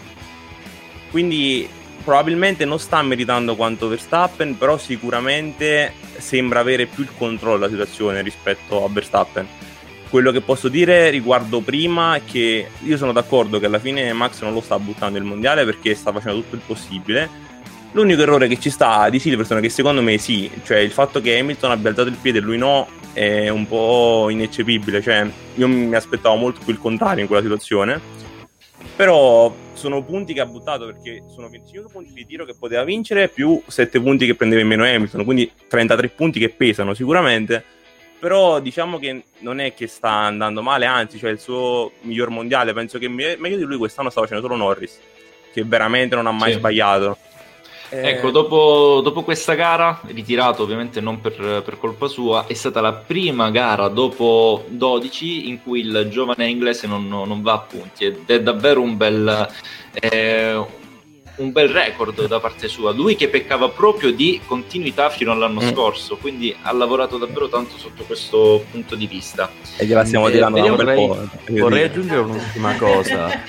[1.11, 1.69] quindi
[2.05, 8.23] probabilmente non sta meritando quanto Verstappen, però sicuramente sembra avere più il controllo della situazione
[8.23, 9.49] rispetto a Verstappen.
[10.09, 14.41] Quello che posso dire riguardo prima è che io sono d'accordo che alla fine Max
[14.43, 17.50] non lo sta buttando il mondiale perché sta facendo tutto il possibile.
[17.93, 21.39] L'unico errore che ci sta di Silverstone, che secondo me sì, cioè il fatto che
[21.39, 25.03] Hamilton abbia alzato il piede e lui no, è un po' ineccepibile.
[25.03, 28.19] Cioè, io mi aspettavo molto più il contrario in quella situazione.
[28.95, 33.29] Però sono punti che ha buttato perché sono 25 punti di tiro che poteva vincere
[33.29, 37.65] più 7 punti che prendeva in meno Hamilton, quindi 33 punti che pesano sicuramente.
[38.21, 42.75] Però diciamo che non è che sta andando male, anzi, cioè il suo miglior mondiale,
[42.75, 45.01] penso che meglio di lui quest'anno sta facendo solo Norris,
[45.53, 46.59] che veramente non ha mai sì.
[46.59, 47.17] sbagliato.
[47.93, 48.09] Eh...
[48.11, 52.93] Ecco, dopo, dopo, questa gara, ritirato ovviamente non per, per, colpa sua, è stata la
[52.93, 58.31] prima gara dopo 12 in cui il giovane inglese non, non va a punti ed
[58.31, 59.49] è davvero un bel,
[59.93, 60.65] eh,
[61.37, 62.93] un bel record da parte sua.
[62.93, 65.71] Lui che peccava proprio di continuità fino all'anno mm.
[65.71, 69.51] scorso, quindi ha lavorato davvero tanto sotto questo punto di vista.
[69.77, 71.29] E gliela stiamo eh, tirando da un bel po'.
[71.49, 73.43] Vorrei aggiungere un'ultima cosa.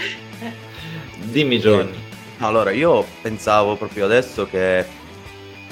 [1.17, 2.00] Dimmi Giovanni.
[2.43, 4.83] Allora, io pensavo proprio adesso che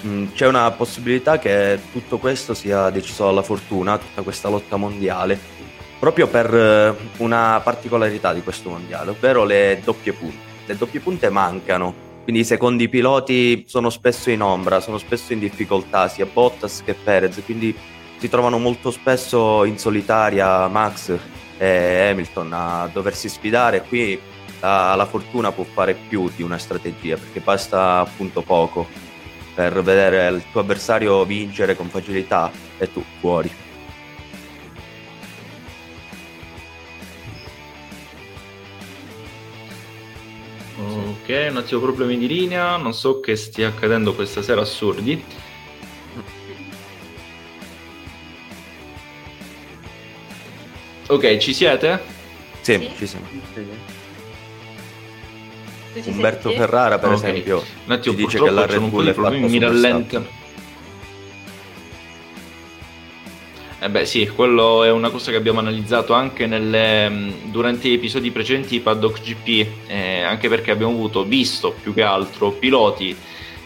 [0.01, 5.37] mh, c'è una possibilità che tutto questo sia deciso dalla fortuna, tutta questa lotta mondiale,
[5.97, 10.37] proprio per uh, una particolarità di questo mondiale, ovvero le doppie punte.
[10.67, 11.91] Le doppie punte mancano,
[12.21, 16.93] quindi i secondi piloti sono spesso in ombra, sono spesso in difficoltà, sia Bottas che
[16.93, 17.75] Perez, quindi
[18.17, 21.17] si trovano molto spesso in solitaria Max
[21.57, 23.81] e Hamilton a doversi sfidare.
[23.81, 28.87] Qui la, la fortuna può fare più di una strategia perché basta appunto poco
[29.53, 33.51] per vedere il tuo avversario vincere con facilità e tu fuori.
[40.81, 45.23] Ok, un attimo problemi di linea, non so che stia accadendo questa sera assurdi.
[51.07, 51.99] Ok, ci siete?
[52.61, 52.91] Sì, sì.
[52.97, 53.88] ci siamo.
[56.05, 57.29] Umberto Ferrara, per okay.
[57.31, 60.37] esempio, un attimo, ci dice che la Red Bull è fatta mi rallenta.
[63.81, 68.29] Eh beh sì, quello è una cosa che abbiamo analizzato anche nelle, durante gli episodi
[68.29, 73.15] precedenti di Paddock GP, eh, anche perché abbiamo avuto, visto più che altro, piloti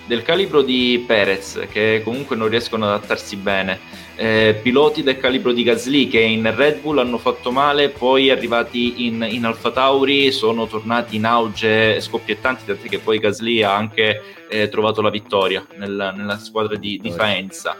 [0.05, 3.79] del calibro di Perez che comunque non riescono ad adattarsi bene
[4.15, 9.05] eh, piloti del calibro di Gasly che in Red Bull hanno fatto male, poi arrivati
[9.05, 14.21] in, in Alfa Tauri sono tornati in auge scoppiettanti, tant'è che poi Gasly ha anche
[14.49, 17.75] eh, trovato la vittoria nel, nella squadra di, di Faenza.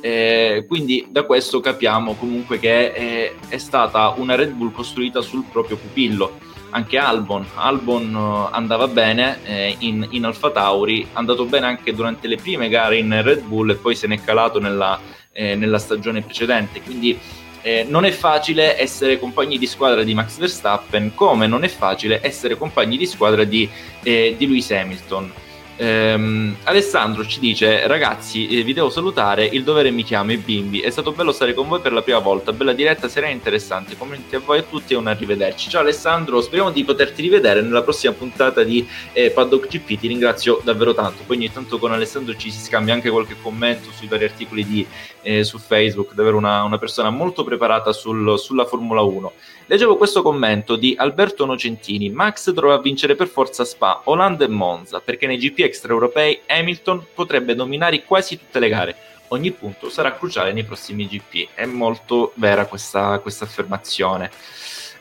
[0.00, 5.44] Eh, quindi da questo capiamo comunque che è, è, stata una Red Bull costruita sul
[5.50, 6.38] proprio pupillo.
[6.70, 11.94] Anche Albon, Albon uh, andava bene eh, in, in Alfa Tauri, è andato bene anche
[11.94, 15.00] durante le prime gare in Red Bull e poi se n'è calato nella,
[15.38, 16.82] eh, nella stagione precedente.
[16.82, 17.16] Quindi
[17.62, 22.18] eh, non è facile essere compagni di squadra di Max Verstappen, come non è facile
[22.22, 23.68] essere compagni di squadra di,
[24.02, 25.32] eh, di Lewis Hamilton.
[25.80, 29.44] Ehm, Alessandro ci dice: Ragazzi, eh, vi devo salutare.
[29.44, 30.80] Il dovere mi chiama i bimbi.
[30.80, 32.52] È stato bello stare con voi per la prima volta.
[32.52, 33.96] Bella diretta, serena interessante.
[33.96, 35.70] Complimenti a voi a tutti e un arrivederci.
[35.70, 40.00] Ciao Alessandro, speriamo di poterti rivedere nella prossima puntata di eh, Paddock GP.
[40.00, 41.22] Ti ringrazio davvero tanto.
[41.24, 44.84] Poi ogni tanto con Alessandro ci si scambia anche qualche commento sui vari articoli di,
[45.22, 46.12] eh, su Facebook.
[46.12, 49.32] Davvero una, una persona molto preparata sul, sulla Formula 1.
[49.70, 52.08] Leggevo questo commento di Alberto Nocentini.
[52.08, 57.54] Max dovrà vincere per forza Spa, Holanda e Monza, perché nei GP extraeuropei Hamilton potrebbe
[57.54, 58.96] dominare quasi tutte le gare.
[59.28, 61.48] Ogni punto sarà cruciale nei prossimi GP.
[61.52, 64.30] È molto vera questa, questa affermazione.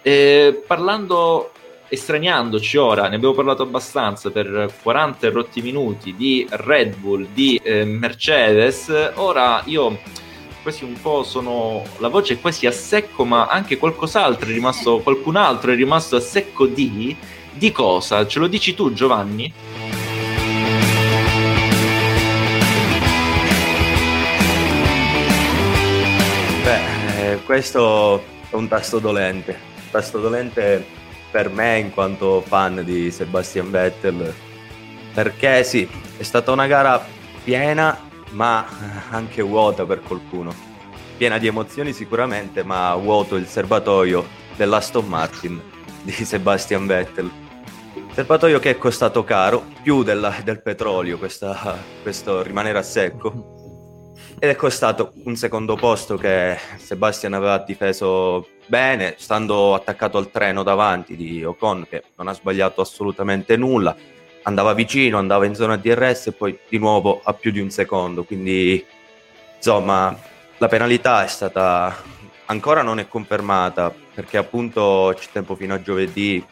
[0.02, 1.52] Eh, parlando
[1.88, 7.86] estraniandoci ora, ne abbiamo parlato abbastanza per 40 rotti minuti di Red Bull, di eh,
[7.86, 9.98] Mercedes, ora io
[10.68, 15.00] quasi un po' sono la voce è quasi a secco ma anche qualcos'altro è rimasto
[15.00, 17.16] qualcun altro è rimasto a secco di
[17.54, 18.28] di cosa?
[18.28, 19.54] Ce lo dici tu Giovanni?
[26.64, 29.52] Beh, eh, questo è un tasto dolente.
[29.52, 30.86] Un tasto dolente
[31.32, 34.34] per me in quanto fan di Sebastian Vettel.
[35.14, 35.88] Perché sì
[36.18, 37.04] è stata una gara
[37.44, 38.07] piena
[38.38, 38.68] ma
[39.10, 40.54] anche vuota per qualcuno.
[41.18, 44.26] Piena di emozioni sicuramente, ma vuoto il serbatoio
[44.56, 45.60] dell'Aston Martin
[46.04, 47.30] di Sebastian Vettel.
[48.14, 53.56] Serbatoio che è costato caro, più della, del petrolio, questa, questo rimanere a secco.
[54.40, 60.62] Ed è costato un secondo posto che Sebastian aveva difeso bene, stando attaccato al treno
[60.62, 63.96] davanti di Ocon, che non ha sbagliato assolutamente nulla
[64.48, 68.24] andava vicino, andava in zona DRS e poi di nuovo a più di un secondo.
[68.24, 68.84] Quindi,
[69.58, 70.18] insomma,
[70.58, 76.44] la penalità è stata ancora non è confermata perché appunto c'è tempo fino a giovedì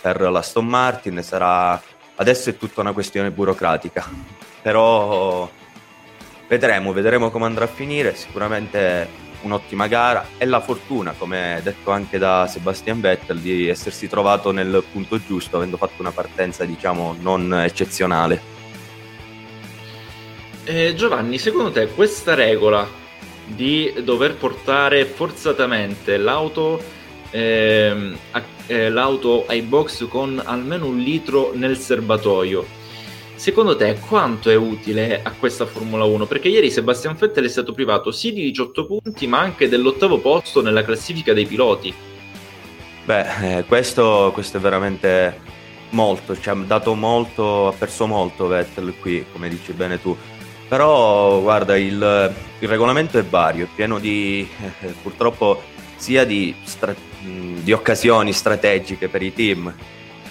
[0.00, 1.22] per l'Aston Martin.
[1.22, 1.80] Sarà
[2.16, 4.08] adesso è tutta una questione burocratica,
[4.62, 5.48] però
[6.48, 8.14] vedremo, vedremo come andrà a finire.
[8.14, 14.50] Sicuramente un'ottima gara e la fortuna, come detto anche da Sebastian Vettel, di essersi trovato
[14.50, 18.52] nel punto giusto, avendo fatto una partenza diciamo non eccezionale.
[20.64, 22.88] Eh, Giovanni, secondo te questa regola
[23.46, 26.82] di dover portare forzatamente l'auto,
[27.30, 32.82] eh, a, eh, l'auto ai box con almeno un litro nel serbatoio
[33.36, 36.24] Secondo te quanto è utile a questa Formula 1?
[36.26, 40.62] Perché ieri Sebastian Vettel è stato privato sì di 18 punti, ma anche dell'ottavo posto
[40.62, 41.92] nella classifica dei piloti.
[43.04, 45.40] Beh, eh, questo, questo, è veramente
[45.90, 50.16] molto, ci ha dato molto, ha perso molto Vettel qui, come dici bene tu.
[50.68, 54.48] Però guarda, il, il regolamento è vario, è pieno di,
[54.80, 55.60] eh, purtroppo,
[55.96, 59.74] sia di, stra- di occasioni strategiche per i team,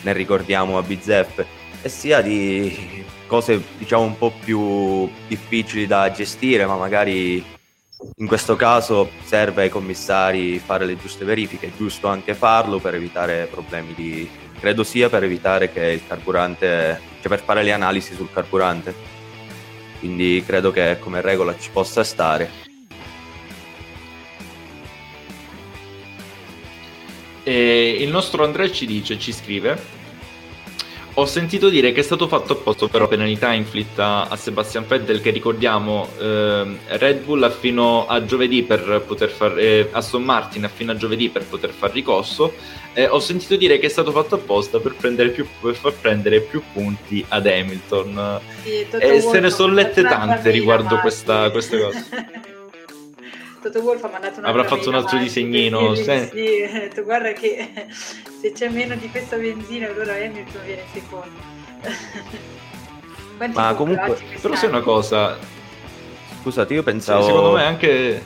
[0.01, 6.65] ne ricordiamo a Bizzeffe, e sia di cose diciamo un po' più difficili da gestire,
[6.65, 7.43] ma magari
[8.17, 12.95] in questo caso serve ai commissari fare le giuste verifiche, è giusto anche farlo per
[12.95, 14.29] evitare problemi di
[14.59, 18.95] credo sia per evitare che il carburante, cioè per fare le analisi sul carburante.
[19.99, 22.49] Quindi credo che come regola ci possa stare.
[27.43, 30.02] E il nostro Andrea ci dice, ci scrive
[31.15, 35.29] ho sentito dire che è stato fatto apposta però penalità inflitta a Sebastian Vettel che
[35.29, 40.95] ricordiamo eh, Red Bull fino a giovedì per poter fare eh, Aston Martin fino a
[40.95, 42.53] giovedì per poter far ricorso.
[42.93, 44.95] Eh, ho sentito dire che è stato fatto apposta per,
[45.31, 48.39] più, per far prendere più punti ad Hamilton.
[48.63, 52.05] Sì, e se ne sono lette tante riguardo questa, queste cose.
[53.61, 57.31] Toto Wolf ha mandato una avrà fatto un altro disegnino sì, sì, sì, tu guarda
[57.31, 57.87] che
[58.43, 61.51] se c'è meno di questa benzina allora Hamilton viene secondo.
[63.53, 65.37] Ma comunque però sai una cosa?
[66.41, 68.21] Scusate io pensavo sì, secondo me anche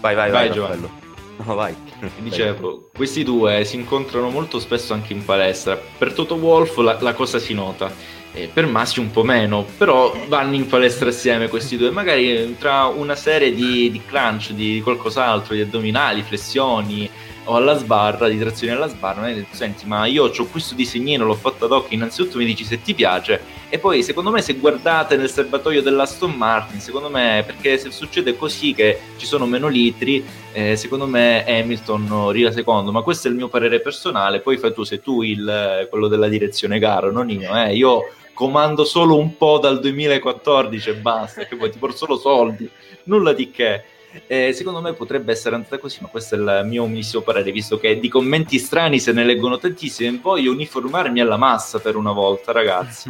[0.00, 1.74] vai vai vai, vai no vai.
[2.18, 5.76] Dicevo questi due si incontrano molto spesso anche in palestra.
[5.76, 7.92] Per Toto Wolf la, la cosa si nota.
[8.32, 12.84] Eh, per Massi un po' meno, però vanno in palestra assieme questi due, magari tra
[12.84, 17.10] una serie di, di crunch, di qualcos'altro, di addominali, flessioni
[17.46, 20.74] o alla sbarra, di trazioni alla sbarra, mi hai detto, senti ma io ho questo
[20.74, 24.42] disegnino, l'ho fatto ad occhio, innanzitutto mi dici se ti piace e poi secondo me
[24.42, 29.46] se guardate nel serbatoio dell'Aston Martin, secondo me, perché se succede così che ci sono
[29.46, 34.40] meno litri, eh, secondo me Hamilton arriva secondo, ma questo è il mio parere personale,
[34.40, 38.84] poi fai tu, se tu il, quello della direzione gara, non io, eh, io comando
[38.84, 42.68] solo un po' dal 2014 e basta, che poi ti porto solo soldi,
[43.04, 43.84] nulla di che.
[44.26, 47.78] Eh, secondo me potrebbe essere andata così, ma questo è il mio umilissimo parere, visto
[47.78, 52.52] che di commenti strani se ne leggono tantissimi, voglio uniformarmi alla massa per una volta,
[52.52, 53.08] ragazzi.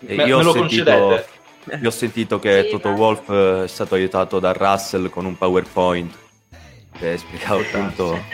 [0.00, 1.24] Me, io, me ho sentito,
[1.80, 6.26] io ho sentito che sì, Toto Wolf è stato aiutato da Russell con un PowerPoint
[6.98, 8.24] che spiegavo appunto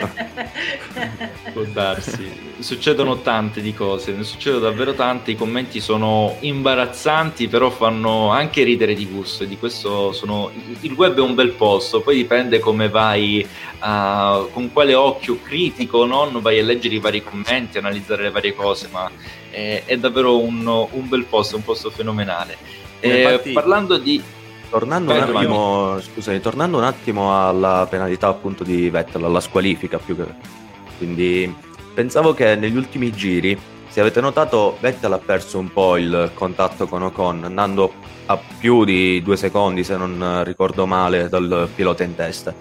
[1.53, 2.53] può darsi.
[2.59, 8.63] Succedono tante di cose ne succedono davvero tante i commenti sono imbarazzanti però fanno anche
[8.63, 12.59] ridere di gusto e di questo sono il web è un bel posto poi dipende
[12.59, 13.45] come vai
[13.81, 18.31] uh, con quale occhio critico o non vai a leggere i vari commenti analizzare le
[18.31, 19.11] varie cose ma
[19.55, 22.57] è, è davvero un, un, bel posto un posto fenomenale.
[22.99, 23.51] Eh, infatti...
[23.51, 24.21] parlando di
[24.69, 30.15] Tornando un, attimo, scusami, tornando un attimo alla penalità appunto di Vettel, alla squalifica più
[30.15, 30.25] che...
[30.97, 31.53] Quindi
[31.93, 33.57] pensavo che negli ultimi giri,
[33.87, 37.93] se avete notato, Vettel ha perso un po' il contatto con Ocon, andando
[38.25, 42.53] a più di due secondi, se non ricordo male, dal pilota in testa.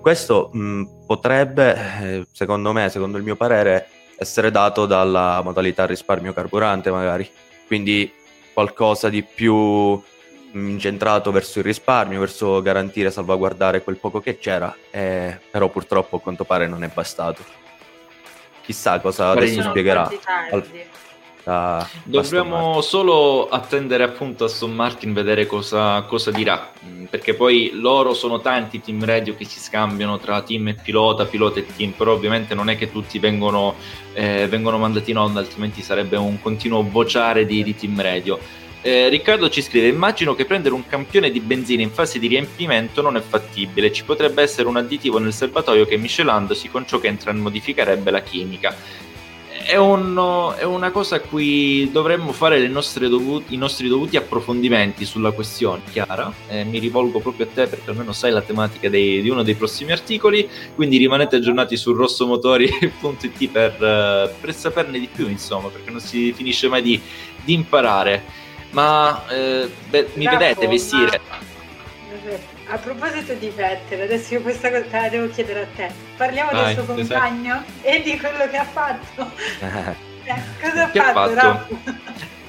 [0.00, 6.32] Questo mh, potrebbe, eh, secondo me, secondo il mio parere, essere dato dalla modalità risparmio
[6.32, 7.28] carburante magari.
[7.66, 8.12] Quindi
[8.52, 10.02] qualcosa di più
[10.52, 16.16] incentrato verso il risparmio, verso garantire e salvaguardare quel poco che c'era, eh, però purtroppo
[16.16, 17.42] a quanto pare non è bastato.
[18.62, 20.10] Chissà cosa adesso spiegherà.
[20.50, 20.64] Al...
[21.48, 27.70] Da Dobbiamo solo attendere appunto a Aston Martin vedere cosa, cosa, dirà, mm, perché poi
[27.72, 31.92] loro sono tanti team radio che si scambiano tra team e pilota, pilota e team,
[31.92, 33.76] però ovviamente non è che tutti vengono,
[34.12, 38.38] eh, vengono mandati in onda, altrimenti sarebbe un continuo vociare di, di team radio
[38.82, 43.02] eh, Riccardo ci scrive: Immagino che prendere un campione di benzina in fase di riempimento
[43.02, 43.92] non è fattibile.
[43.92, 48.22] Ci potrebbe essere un additivo nel serbatoio che miscelandosi con ciò che entra modificherebbe la
[48.22, 48.74] chimica.
[49.68, 55.32] È, un, è una cosa a cui dovremmo fare dovuti, i nostri dovuti approfondimenti sulla
[55.32, 56.32] questione, Chiara.
[56.48, 59.56] Eh, mi rivolgo proprio a te perché almeno sai la tematica dei, di uno dei
[59.56, 60.48] prossimi articoli.
[60.74, 66.32] Quindi rimanete aggiornati su rossomotori.it per, eh, per saperne di più, insomma, perché non si
[66.32, 66.98] finisce mai di,
[67.44, 68.37] di imparare.
[68.70, 71.20] Ma eh, beh, mi vedete vestire?
[71.28, 71.46] Ma...
[72.70, 75.90] A proposito di Vettel, adesso io questa cosa te la devo chiedere a te.
[76.16, 79.30] Parliamo Vai, del suo compagno e di quello che ha fatto.
[80.28, 81.18] Eh, cosa ha che fatto?
[81.20, 81.76] Ha fatto?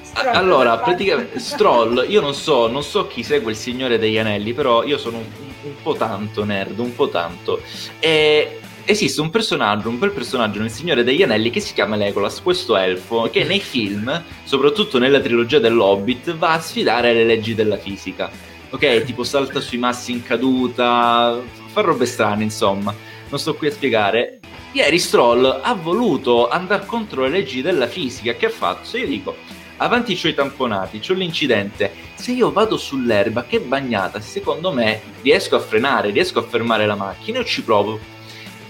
[0.02, 4.52] Stroll, allora, praticamente Stroll, io non so, non so chi segue il Signore degli Anelli,
[4.52, 5.24] però io sono un,
[5.62, 7.62] un po' tanto nerd, un po' tanto.
[7.98, 8.59] E
[8.90, 12.76] esiste un personaggio, un bel personaggio nel Signore degli Anelli che si chiama Legolas, questo
[12.76, 18.30] elfo, che nei film, soprattutto nella trilogia dell'Hobbit, va a sfidare le leggi della fisica.
[18.70, 22.94] Ok, tipo salta sui massi in caduta, fa robe strane, insomma.
[23.28, 24.40] Non sto qui a spiegare.
[24.72, 28.34] Ieri Stroll ha voluto andare contro le leggi della fisica.
[28.34, 28.84] Che ha fatto?
[28.84, 29.36] Se io dico,
[29.76, 31.92] avanti c'ho i tamponati, c'ho l'incidente.
[32.14, 36.86] Se io vado sull'erba che è bagnata, secondo me riesco a frenare, riesco a fermare
[36.86, 38.18] la macchina e ci provo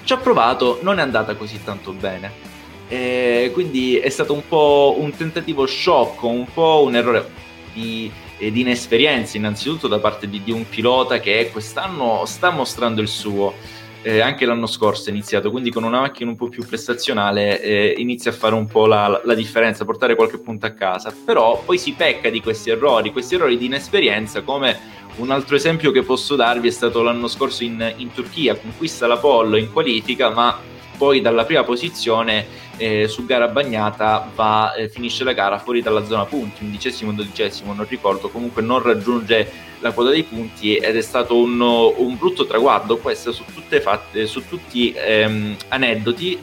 [0.04, 2.48] ci ha provato, non è andata così tanto bene.
[2.88, 7.28] E quindi è stato un po' un tentativo sciocco, un po' un errore
[7.72, 13.00] di, eh, di inesperienza, innanzitutto da parte di, di, un pilota che quest'anno sta mostrando
[13.00, 13.54] il suo.
[14.02, 17.94] Eh, anche l'anno scorso è iniziato, quindi con una macchina un po' più prestazionale eh,
[17.98, 21.76] inizia a fare un po' la, la, differenza, portare qualche punto a casa, però poi
[21.76, 26.36] si pecca di questi errori, questi errori di inesperienza come un altro esempio che posso
[26.36, 30.58] darvi è stato l'anno scorso in, in Turchia, conquista la pole in qualifica, ma
[30.96, 32.46] poi dalla prima posizione
[32.76, 37.72] eh, su gara bagnata va, eh, finisce la gara fuori dalla zona punti, undicesimo, dodicesimo,
[37.72, 42.46] non ricordo, comunque non raggiunge la quota dei punti ed è stato un, un brutto
[42.46, 43.44] traguardo, questo su,
[43.80, 46.38] fatte, su tutti ehm, aneddoti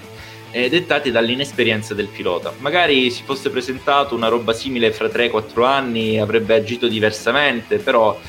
[0.51, 2.53] eh, dettati dall'inesperienza del pilota.
[2.59, 8.19] Magari si fosse presentato una roba simile fra 3-4 anni avrebbe agito diversamente, però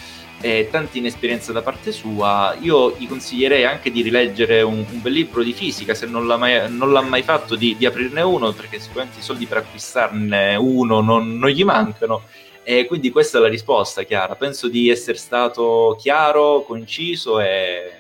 [0.40, 5.12] e tanta inesperienza da parte sua, io gli consiglierei anche di rileggere un, un bel
[5.12, 8.52] libro di fisica, se non l'ha mai, non l'ha mai fatto, di, di, aprirne uno,
[8.52, 12.22] perché sicuramente i soldi per acquistarne uno non, non gli mancano.
[12.62, 14.36] E quindi questa è la risposta, Chiara.
[14.36, 17.92] Penso di essere stato chiaro, conciso e,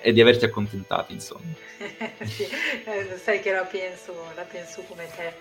[0.00, 1.52] e di averti accontentato, insomma.
[2.24, 5.32] sì, eh, sai che la penso, la penso come te.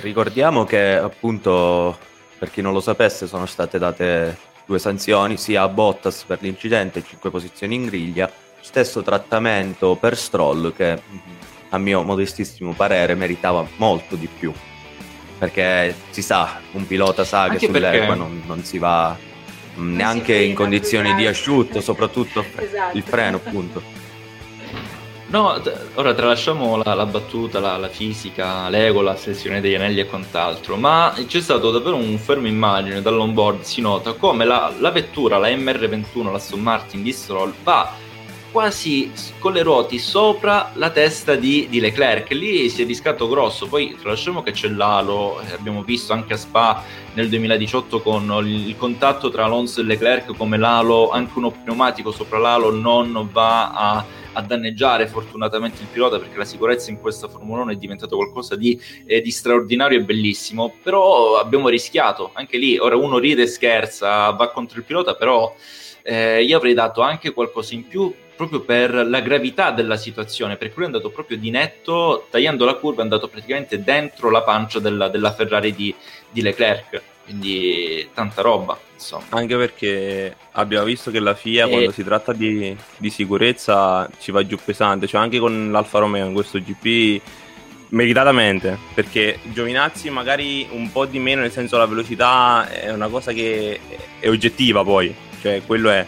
[0.00, 1.96] Ricordiamo che appunto,
[2.36, 7.02] per chi non lo sapesse, sono state date due sanzioni, sia a Bottas per l'incidente,
[7.02, 11.00] 5 posizioni in griglia, stesso trattamento per Stroll che
[11.70, 14.52] a mio modestissimo parere meritava molto di più.
[15.38, 19.16] Perché si sa, un pilota sa Anche che sull'erba non, non, si va
[19.76, 22.94] neanche in condizioni di asciutto, soprattutto esatto.
[22.94, 23.82] il freno appunto.
[25.30, 30.00] No, t- ora tralasciamo la, la battuta, la, la, fisica, l'ego, la sessione degli anelli
[30.00, 34.90] e quant'altro, ma c'è stato davvero un fermo immagine dall'onboard, si nota come la, la
[34.90, 37.92] vettura, la MR21, la Aston Martin di Stroll, va
[38.50, 42.30] quasi con le ruoti sopra la testa di, di Leclerc.
[42.30, 43.66] Lì si è riscatto grosso.
[43.66, 48.74] Poi tralasciamo che c'è l'alo, eh, abbiamo visto anche a Spa nel 2018 con il
[48.78, 54.04] contatto tra Alonso e Leclerc, come l'alo, anche uno pneumatico sopra l'alo, non va a
[54.38, 58.54] a danneggiare fortunatamente il pilota perché la sicurezza in questa Formula 1 è diventata qualcosa
[58.54, 63.46] di, eh, di, straordinario e bellissimo, però abbiamo rischiato, anche lì, ora uno ride e
[63.46, 65.54] scherza, va contro il pilota, però
[66.02, 70.74] eh, io avrei dato anche qualcosa in più proprio per la gravità della situazione, perché
[70.76, 74.78] lui è andato proprio di netto, tagliando la curva, è andato praticamente dentro la pancia
[74.78, 75.92] della, della Ferrari di,
[76.30, 77.02] di Leclerc.
[77.24, 78.87] Quindi tanta roba.
[78.98, 79.24] Insomma.
[79.28, 81.70] Anche perché abbiamo visto che la FIA e...
[81.70, 86.26] quando si tratta di, di, sicurezza ci va giù pesante, cioè anche con l'Alfa Romeo
[86.26, 87.20] in questo GP
[87.90, 93.32] meritatamente, perché Giovinazzi magari un po' di meno, nel senso la velocità è una cosa
[93.32, 93.78] che
[94.18, 96.04] è oggettiva poi, cioè quello è.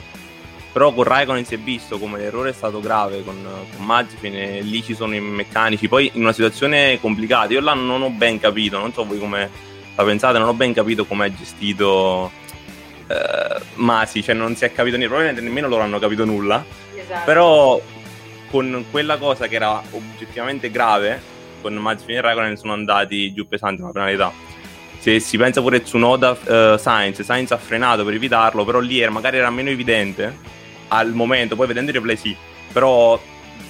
[0.73, 3.37] Però con Raikkonen si è visto come l'errore è stato grave con,
[3.77, 7.75] con Mazepin e lì ci sono i meccanici, poi in una situazione complicata, io là
[7.75, 9.49] non ho ben capito, non so voi come
[9.95, 12.31] la pensate, non ho ben capito come è gestito
[13.81, 16.65] Masi, cioè non si è capito niente, probabilmente nemmeno loro hanno capito nulla.
[16.95, 17.25] Esatto.
[17.25, 17.81] Però
[18.51, 21.21] con quella cosa che era oggettivamente grave,
[21.61, 24.33] con Masi e Raikkonen sono andati giù pesanti una penalità.
[24.99, 29.11] Se si pensa pure Tsunoda uh, Sainz, Sainz ha frenato per evitarlo, però lì era,
[29.11, 30.37] magari era meno evidente
[30.89, 32.37] al momento, poi vedendo i replay sì,
[32.73, 33.19] però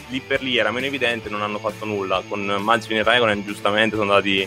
[0.09, 2.23] lì per lì era meno evidente, non hanno fatto nulla.
[2.27, 4.47] Con Mazepin e Raikkonen giustamente sono andati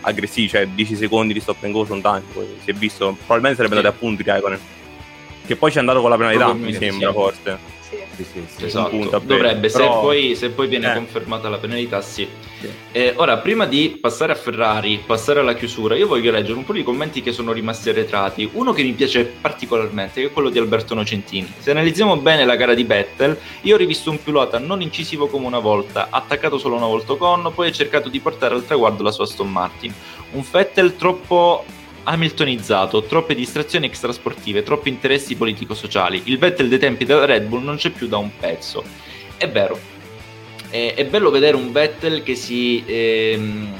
[0.00, 3.56] aggressivi, cioè 10 secondi di stop and go sono tanti, poi si è visto, probabilmente
[3.56, 3.86] sarebbe sì.
[3.86, 4.60] andato a punti Raikkonen,
[5.50, 7.12] che poi ci è andato con la penalità, mi sembra, sì.
[7.12, 7.58] forse.
[7.80, 9.20] Sì, sì, sì, esatto.
[9.24, 9.84] Dovrebbe, Però...
[9.84, 10.94] se, poi, se, poi, viene eh.
[10.94, 12.28] confermata la penalità, sì.
[12.60, 12.70] sì.
[12.92, 16.72] Eh, ora, prima di passare a Ferrari, passare alla chiusura, io voglio leggere un po'
[16.72, 18.48] di commenti che sono rimasti arretrati.
[18.52, 21.52] Uno che mi piace particolarmente, che è quello di Alberto Nocentini.
[21.58, 25.46] Se analizziamo bene la gara di Vettel, io ho rivisto un pilota non incisivo come
[25.46, 29.10] una volta, attaccato solo una volta con, poi ha cercato di portare al traguardo la
[29.10, 29.92] sua Aston Martin.
[30.32, 31.64] Un Vettel troppo
[32.04, 36.22] Hamiltonizzato, troppe distrazioni extrasportive, troppi interessi politico-sociali.
[36.24, 38.82] Il Vettel dei tempi della Red Bull non c'è più da un pezzo.
[39.36, 39.78] È vero,
[40.70, 43.74] è, è bello vedere un Vettel che si, ehm,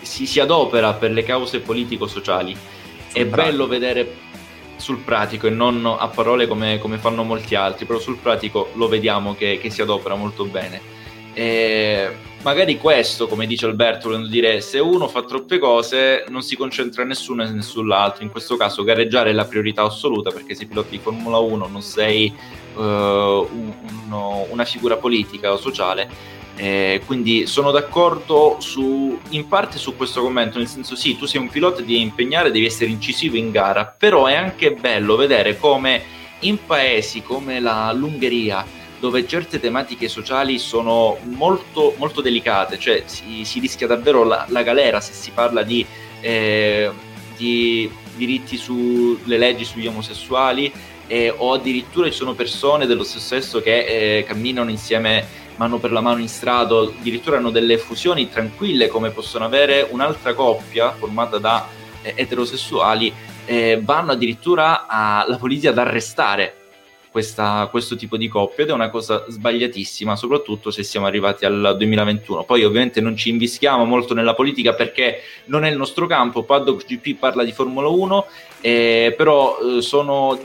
[0.00, 2.52] si, si, adopera per le cause politico-sociali.
[2.52, 3.36] Sul è pratico.
[3.36, 4.14] bello vedere
[4.76, 8.88] sul pratico e non a parole come, come, fanno molti altri, però sul pratico lo
[8.88, 10.80] vediamo che, che si adopera molto bene.
[11.32, 12.10] E
[12.44, 17.02] magari questo, come dice Alberto, volendo dire se uno fa troppe cose non si concentra
[17.02, 18.22] nessuno e nessull'altro.
[18.22, 21.82] In questo caso gareggiare è la priorità assoluta perché se piloti di Formula 1 non
[21.82, 22.32] sei
[22.74, 23.72] uh, un,
[24.04, 26.32] uno, una figura politica o sociale.
[26.56, 31.40] Eh, quindi sono d'accordo su, in parte su questo commento, nel senso sì, tu sei
[31.40, 36.22] un pilota, devi impegnare, devi essere incisivo in gara, però è anche bello vedere come
[36.40, 38.64] in paesi come la, l'Ungheria,
[39.04, 44.62] dove certe tematiche sociali sono molto, molto delicate, cioè si, si rischia davvero la, la,
[44.62, 45.84] galera se si parla di,
[46.22, 46.90] eh,
[47.36, 50.72] di diritti sulle leggi sugli omosessuali
[51.06, 55.26] eh, o addirittura ci sono persone dello stesso sesso che eh, camminano insieme
[55.56, 60.32] mano per la mano in strada, addirittura hanno delle fusioni tranquille come possono avere un'altra
[60.32, 61.68] coppia formata da
[62.00, 63.12] eh, eterosessuali,
[63.44, 66.63] eh, vanno addirittura alla polizia ad arrestare
[67.14, 71.76] questa, questo tipo di coppia ed è una cosa sbagliatissima, soprattutto se siamo arrivati al
[71.78, 72.42] 2021.
[72.42, 76.84] Poi ovviamente non ci invischiamo molto nella politica perché non è il nostro campo, Paddock
[76.84, 78.26] GP parla di Formula 1,
[78.62, 80.36] eh, però eh, sono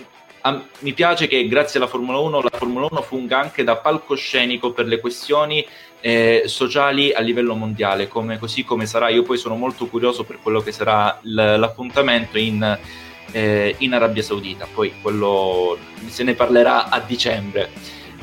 [0.41, 4.71] a, mi piace che grazie alla Formula 1 la Formula 1 funga anche da palcoscenico
[4.71, 5.65] per le questioni
[6.01, 9.09] eh, sociali a livello mondiale, come, così come sarà.
[9.09, 12.77] Io poi sono molto curioso per quello che sarà l- l'appuntamento in
[13.31, 15.77] eh, in Arabia Saudita, poi quello
[16.07, 17.69] se ne parlerà a dicembre.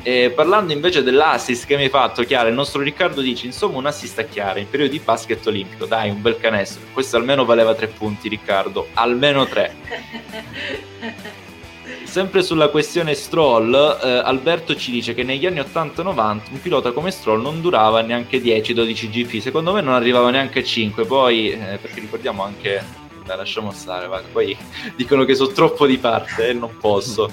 [0.03, 3.87] Eh, parlando invece dell'assist che mi hai fatto, Chiara, il nostro Riccardo dice insomma un
[3.87, 7.75] assist a Chiara in periodo di basket olimpico, dai un bel canestro, questo almeno valeva
[7.75, 9.75] tre punti Riccardo, almeno tre.
[12.03, 17.11] Sempre sulla questione Stroll, eh, Alberto ci dice che negli anni 80-90 un pilota come
[17.11, 21.77] Stroll non durava neanche 10-12 GP, secondo me non arrivava neanche a 5, poi eh,
[21.81, 24.21] perché ricordiamo anche Beh, lasciamo stare, va.
[24.31, 24.57] poi
[24.95, 27.29] dicono che sono troppo di parte e non posso.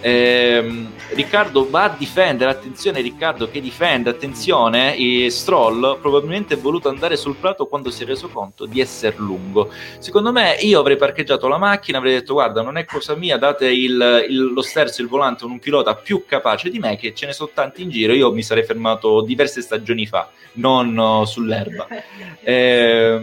[0.00, 6.88] Eh, Riccardo va a difendere, attenzione Riccardo che difende, attenzione, e Stroll probabilmente è voluto
[6.88, 9.72] andare sul prato quando si è reso conto di essere lungo.
[9.98, 13.66] Secondo me io avrei parcheggiato la macchina, avrei detto guarda non è cosa mia, date
[13.66, 17.26] il, il, lo sterzo, il volante a un pilota più capace di me che ce
[17.26, 21.88] ne sono tanti in giro, io mi sarei fermato diverse stagioni fa, non uh, sull'erba.
[22.46, 23.20] Eh,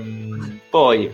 [0.68, 1.12] poi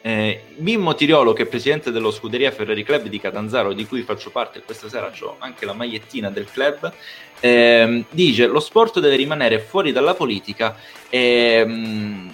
[0.00, 4.30] Eh, Mimmo Tiriolo, che è presidente dello Scuderia Ferrari Club di Catanzaro, di cui faccio
[4.30, 6.92] parte, questa sera ho anche la magliettina del club,
[7.40, 10.76] eh, dice lo sport deve rimanere fuori dalla politica.
[11.08, 12.30] E,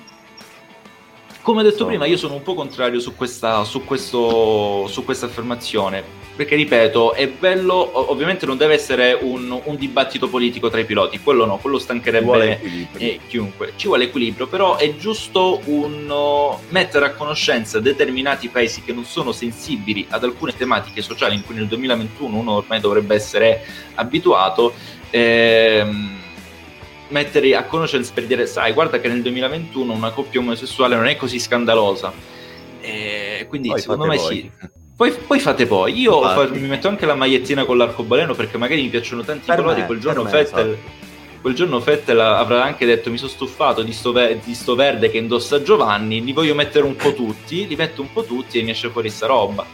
[1.44, 1.84] come detto so.
[1.84, 7.12] prima, io sono un po' contrario su questa, su questo, su questa affermazione perché ripeto,
[7.12, 11.58] è bello, ovviamente non deve essere un, un, dibattito politico tra i piloti, quello no,
[11.58, 12.60] quello stancherebbe
[12.96, 18.82] eh, chiunque, ci vuole equilibrio, però è giusto un, uh, mettere a conoscenza determinati paesi
[18.82, 23.14] che non sono sensibili ad alcune tematiche sociali in cui nel 2021 uno ormai dovrebbe
[23.14, 23.64] essere
[23.94, 24.74] abituato.
[25.10, 26.22] Ehm,
[27.08, 31.16] mettere a conoscenza per dire, sai, guarda che nel 2021 una coppia omosessuale non è
[31.16, 32.12] così scandalosa.
[32.80, 34.36] E quindi poi secondo me voi.
[34.36, 34.50] sì.
[34.96, 35.98] Poi, poi, fate voi.
[35.98, 39.56] Io fa, mi metto anche la magliettina con l'arcobaleno perché magari mi piacciono tanti per
[39.56, 39.80] colori.
[39.80, 40.78] Me, quel giorno Fettel.
[41.40, 45.10] Quel giorno Fettel avrà anche detto mi sono stufato di sto, ve- di sto, verde
[45.10, 48.62] che indossa Giovanni, li voglio mettere un po' tutti, li metto un po' tutti e
[48.62, 49.66] mi esce fuori sta roba.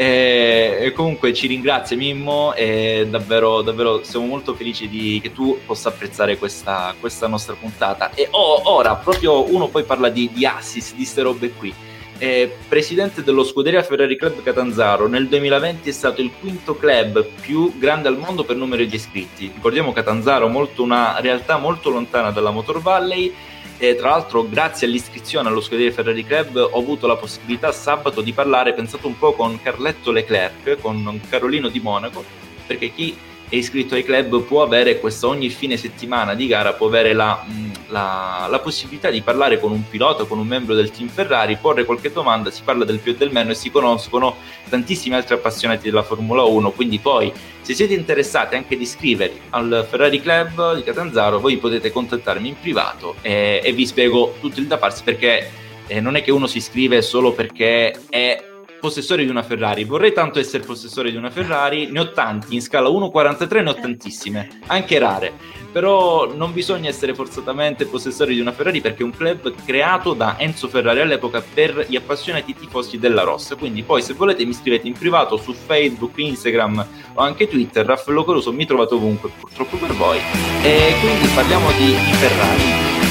[0.00, 5.58] E, e comunque ci ringrazio Mimmo e davvero, davvero siamo molto felici di, che tu
[5.66, 8.12] possa apprezzare questa, questa nostra puntata.
[8.14, 11.74] E oh, ora proprio uno poi parla di, di assist, di ste robe qui.
[12.20, 17.76] Eh, presidente dello Scuderia Ferrari Club Catanzaro, nel 2020 è stato il quinto club più
[17.76, 19.50] grande al mondo per numero di iscritti.
[19.52, 23.34] Ricordiamo Catanzaro, molto una realtà molto lontana dalla Motor Valley
[23.78, 28.32] e tra l'altro, grazie all'iscrizione allo Scuderia Ferrari Club, ho avuto la possibilità sabato di
[28.32, 32.24] parlare, pensate un po', con Carletto Leclerc, con Carolino di Monaco,
[32.66, 33.16] perché chi
[33.48, 37.42] è iscritto ai club può avere questa ogni fine settimana di gara, può avere la,
[37.48, 41.56] mm, la, la, possibilità di parlare con un pilota, con un membro del team Ferrari,
[41.56, 44.36] porre qualche domanda, si parla del più e del meno e si conoscono
[44.68, 47.32] tantissimi altri appassionati della Formula 1, quindi poi
[47.68, 52.58] se siete interessati anche di iscrivervi al Ferrari Club di Catanzaro, voi potete contattarmi in
[52.58, 55.50] privato e, e vi spiego tutto il da farsi perché
[55.86, 58.42] eh, non è che uno si iscrive solo perché è
[58.80, 59.84] possessore di una Ferrari.
[59.84, 63.74] Vorrei tanto essere possessore di una Ferrari, ne ho tanti, in scala 1.43 ne ho
[63.74, 65.32] tantissime, anche rare.
[65.70, 70.36] Però non bisogna essere forzatamente possessori di una Ferrari perché è un club creato da
[70.38, 73.54] Enzo Ferrari all'epoca per gli appassionati tifosi della Rossa.
[73.54, 77.84] Quindi poi se volete mi scrivete in privato su Facebook, Instagram o anche Twitter.
[77.84, 80.18] Raffaello Caruso mi trovate ovunque, purtroppo per voi.
[80.62, 83.07] E quindi parliamo di, di Ferrari.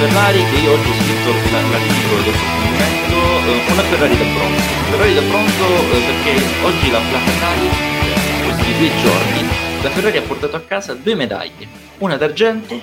[0.00, 4.62] Ferrari che io oggi ho scritto l'articolo del approfondimento, eh, una Ferrari da bronzo.
[4.88, 9.48] Ferrari da bronzo eh, perché oggi la, la Ferrari, eh, questi due giorni,
[9.82, 12.80] la Ferrari ha portato a casa due medaglie, una d'argento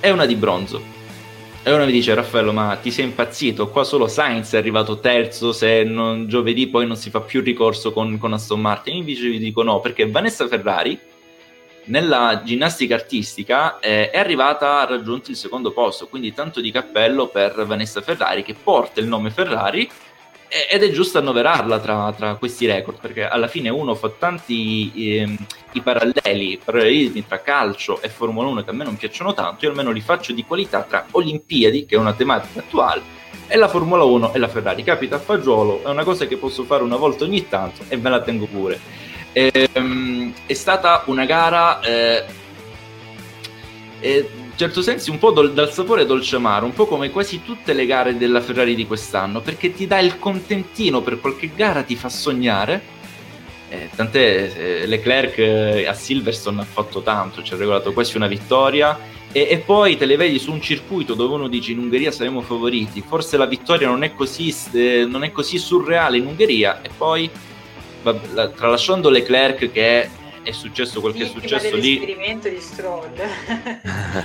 [0.00, 0.82] e una di bronzo.
[1.62, 5.52] E uno mi dice Raffaello ma ti sei impazzito, qua solo Sainz è arrivato terzo,
[5.52, 8.96] se non, giovedì poi non si fa più ricorso con, con Aston Martin.
[8.96, 10.98] Invece vi dico no, perché Vanessa Ferrari
[11.86, 17.26] nella ginnastica artistica eh, è arrivata a raggiungere il secondo posto, quindi tanto di cappello
[17.28, 19.88] per Vanessa Ferrari che porta il nome Ferrari
[20.48, 25.36] ed è giusto annoverarla tra, tra, questi record perché alla fine uno fa tanti eh,
[25.72, 29.70] i paralleli, parallelismi tra calcio e Formula 1 che a me non piacciono tanto, io
[29.70, 33.02] almeno li faccio di qualità tra Olimpiadi, che è una tematica attuale,
[33.48, 34.82] e la Formula 1 e la Ferrari.
[34.84, 38.08] Capita a fagiolo, è una cosa che posso fare una volta ogni tanto e ve
[38.08, 38.78] la tengo pure.
[39.38, 42.24] Ehm, è stata una gara eh,
[44.00, 47.42] eh, in certo senso un po' dol- dal sapore dolce amaro, un po' come quasi
[47.44, 51.82] tutte le gare della Ferrari di quest'anno, perché ti dà il contentino per qualche gara,
[51.82, 52.94] ti fa sognare.
[53.68, 58.28] Eh, tant'è eh, Leclerc eh, a Silverstone ha fatto tanto, ci ha regolato quasi una
[58.28, 58.98] vittoria
[59.32, 62.40] e, e, poi te le vedi su un circuito dove uno dice in Ungheria saremo
[62.40, 66.88] favoriti, forse la vittoria non è così, eh, non è così surreale in Ungheria e
[66.96, 67.28] poi
[68.12, 70.10] tralasciando Leclerc che è
[70.52, 71.98] successo quel che è successo lì.
[71.98, 73.12] dell'esperimento di Stroll.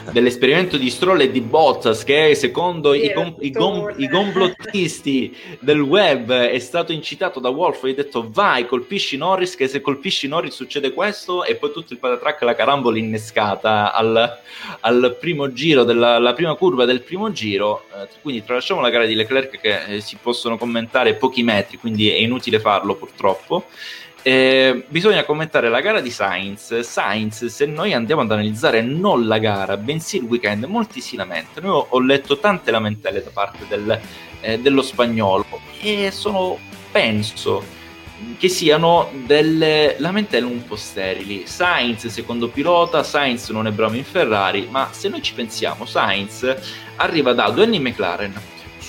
[0.11, 5.82] Dell'esperimento di Stroll e di Bottas che secondo i, com- i, com- i, complottisti del
[5.82, 10.28] web è stato incitato da Wolf e ha detto vai colpisci Norris che se colpisci
[10.28, 14.39] Norris succede questo e poi tutto il patatrack la carambola innescata al,
[14.82, 17.86] al primo giro della prima curva del primo giro.
[17.93, 22.09] Eh, quindi tralasciamo la gara di Leclerc che eh, si possono commentare pochi metri quindi
[22.09, 23.65] è inutile farlo purtroppo
[24.24, 26.80] eh, bisogna commentare la gara di Sainz.
[26.80, 31.67] Sainz, se noi andiamo ad analizzare non la gara, bensì il weekend, molti si lamentano.
[31.67, 33.99] Io ho letto tante lamentele da parte del,
[34.41, 35.45] eh, dello spagnolo
[35.82, 36.57] e sono,
[36.91, 37.63] penso,
[38.38, 41.47] che siano delle lamentele un po' sterili.
[41.47, 46.55] Sainz, secondo pilota, Sainz non è bravo in Ferrari, ma se noi ci pensiamo, Sainz
[46.97, 48.34] arriva da due anni McLaren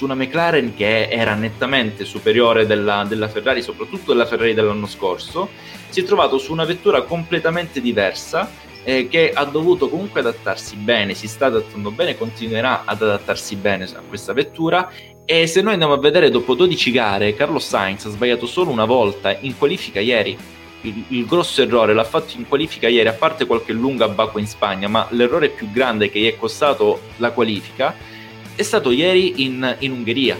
[0.03, 5.51] su una McLaren che era nettamente superiore della, della, Ferrari, soprattutto della Ferrari dell'anno scorso,
[5.91, 8.51] si è trovato su una vettura completamente diversa
[8.83, 13.85] eh, che ha dovuto comunque adattarsi bene, si sta adattando bene, continuerà ad adattarsi bene
[13.85, 14.91] a questa vettura
[15.25, 18.87] e se noi andiamo a vedere dopo 12 gare, Carlos Sainz ha sbagliato solo una
[18.87, 20.37] volta in qualifica ieri.
[20.81, 24.49] Il, il, grosso errore l'ha fatto in qualifica ieri, a parte qualche lunga bacco in
[24.49, 28.11] Spagna, ma l'errore più grande che gli è costato la qualifica
[28.55, 30.37] è stato ieri in, in Ungheria,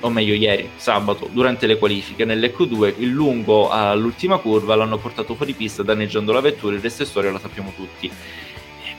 [0.00, 5.34] o meglio ieri, sabato, durante le qualifiche, nelle Q2, il lungo all'ultima curva l'hanno portato
[5.34, 8.10] fuori pista danneggiando la vettura, il resto è storia, la sappiamo tutti.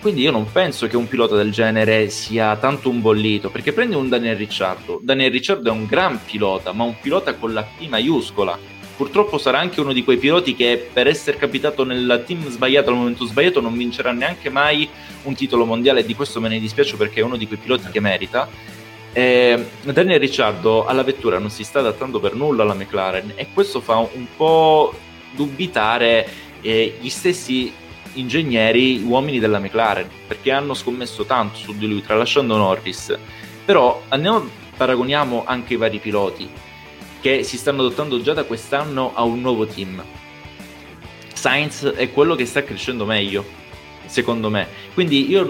[0.02, 3.96] Quindi io non penso che un pilota del genere sia tanto un bollito, perché prendi
[3.96, 5.00] un Daniel Ricciardo.
[5.02, 8.58] Daniel Ricciardo è un gran pilota, ma un pilota con la P maiuscola.
[8.96, 12.96] Purtroppo sarà anche uno di quei piloti che per essere capitato nel team sbagliato al
[12.96, 14.88] momento sbagliato non vincerà neanche mai
[15.24, 16.00] un titolo mondiale.
[16.00, 18.48] E di questo me ne dispiace perché è uno di quei piloti che merita.
[19.12, 23.80] Eh, Daniel Ricciardo alla vettura non si sta adattando per nulla alla McLaren e questo
[23.80, 24.94] fa un po'
[25.32, 26.28] dubitare
[26.62, 27.72] eh, gli stessi
[28.14, 33.18] ingegneri uomini della McLaren perché hanno scommesso tanto su di lui tralasciando Norris.
[33.66, 36.50] Però andiamo paragoniamo anche i vari piloti
[37.26, 40.00] che si stanno adottando già da quest'anno a un nuovo team.
[41.34, 43.44] Sainz è quello che sta crescendo meglio
[44.06, 44.68] secondo me.
[44.94, 45.50] Quindi io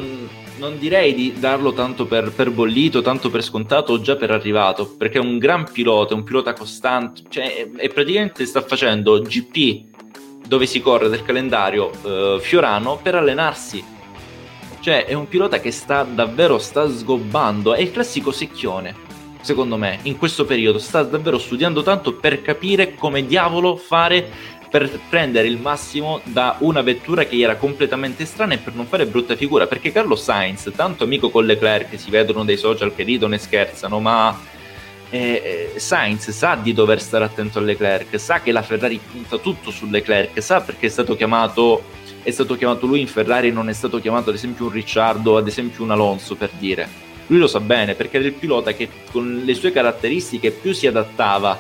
[0.56, 4.96] non direi di darlo tanto per, per bollito, tanto per scontato o già per arrivato,
[4.96, 10.48] perché è un gran pilota, è un pilota costante, cioè, e praticamente sta facendo GP
[10.48, 13.84] dove si corre del calendario eh, fiorano per allenarsi.
[14.80, 19.05] Cioè è un pilota che sta davvero sta sgobbando, è il classico secchione,
[19.46, 24.28] secondo me, in questo periodo sta davvero studiando tanto per capire come diavolo fare
[24.72, 28.88] per prendere il massimo da una vettura che gli era completamente strana e per non
[28.88, 33.04] fare brutta figura, perché Carlo Sainz, tanto amico con Leclerc, si vedono dai social che
[33.04, 34.36] ridono e scherzano, ma
[35.12, 39.70] eh, Sainz sa di dover stare attento a Leclerc, sa che la Ferrari punta tutto
[39.70, 41.84] su Leclerc, sa perché è stato chiamato,
[42.24, 45.38] è stato chiamato lui in Ferrari e non è stato chiamato ad esempio un Ricciardo,
[45.38, 47.05] ad esempio un Alonso per dire.
[47.28, 50.88] Lui lo sa bene perché era il pilota che con le sue caratteristiche più si
[50.88, 51.58] adattava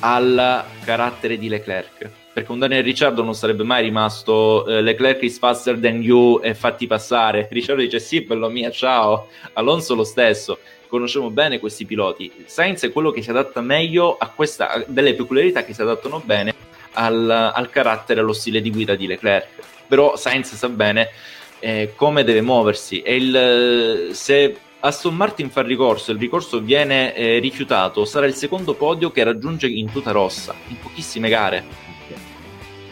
[0.00, 2.10] al carattere di Leclerc.
[2.32, 6.54] Perché un Daniel Ricciardo non sarebbe mai rimasto eh, Leclerc is faster than you e
[6.54, 7.46] fatti passare.
[7.50, 9.28] Ricciardo dice sì, bello mia, ciao.
[9.54, 10.58] Alonso lo stesso
[10.94, 12.30] conosciamo bene questi piloti.
[12.44, 16.22] Sainz è quello che si adatta meglio a questa, a delle peculiarità che si adattano
[16.24, 16.54] bene
[16.92, 19.48] al, al carattere allo stile di guida di Leclerc.
[19.88, 21.10] Però Sainz sa bene
[21.58, 27.38] eh, come deve muoversi e il, se Aston Martin fa ricorso il ricorso viene eh,
[27.38, 31.64] rifiutato, sarà il secondo podio che raggiunge in tuta rossa, in pochissime gare.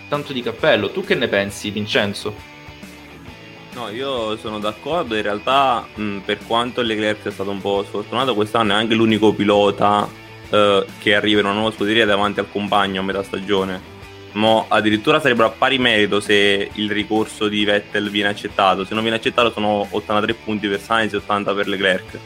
[0.08, 0.90] Tanto di cappello.
[0.90, 2.34] Tu che ne pensi, Vincenzo?
[3.74, 8.34] No, io sono d'accordo, in realtà mh, per quanto Leclerc sia stato un po' sfortunato
[8.34, 10.08] quest'anno è anche l'unico pilota
[10.48, 14.01] eh, che arriva in una nuova scuderia davanti al compagno a metà stagione.
[14.32, 19.02] Ma addirittura sarebbero a pari merito se il ricorso di Vettel viene accettato, se non
[19.02, 22.18] viene accettato sono 83 punti per Sainz e 80 per Leclerc.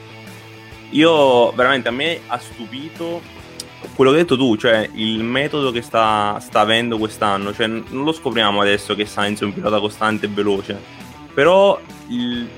[0.91, 3.21] Io veramente a me ha stupito
[3.95, 8.05] quello che hai detto tu, cioè il metodo che sta, sta avendo quest'anno, cioè non
[8.05, 11.05] lo scopriamo adesso che Sainz è un pilota costante e veloce
[11.37, 11.79] però
[12.09, 12.49] il,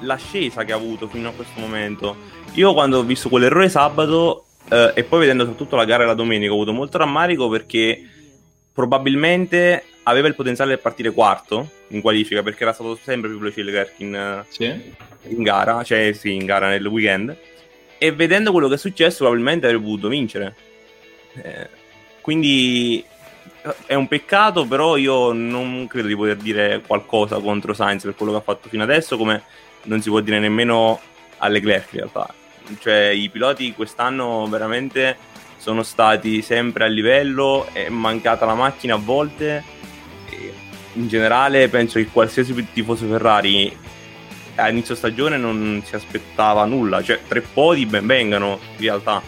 [0.00, 2.16] l'ascesa che ha avuto fino a questo momento,
[2.52, 6.52] io quando ho visto quell'errore sabato eh, e poi vedendo soprattutto la gara la domenica,
[6.52, 7.98] ho avuto molto rammarico perché
[8.76, 13.62] probabilmente aveva il potenziale per partire quarto in qualifica perché era stato sempre più veloce
[13.62, 14.64] Leclerc in, sì.
[15.28, 17.34] in gara, cioè sì, in gara nel weekend.
[17.96, 20.54] E vedendo quello che è successo, probabilmente avrebbe potuto vincere.
[21.42, 21.68] Eh,
[22.20, 23.02] quindi
[23.86, 28.32] è un peccato, però io non credo di poter dire qualcosa contro Sainz per quello
[28.32, 29.42] che ha fatto fino adesso, come
[29.84, 31.00] non si può dire nemmeno
[31.38, 32.34] a Leclerc in realtà.
[32.78, 35.16] Cioè i piloti quest'anno veramente
[35.66, 39.64] sono stati sempre a livello, è mancata la macchina a volte.
[40.92, 43.76] in generale penso che qualsiasi tifoso Ferrari
[44.54, 49.20] a inizio stagione non si aspettava nulla, cioè tre podi ben vengano in realtà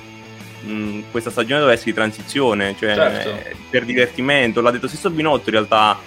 [0.62, 3.58] mh, questa stagione doveva essere di transizione, cioè certo.
[3.68, 4.60] per divertimento.
[4.60, 5.98] L'ha detto stesso Binotto in realtà.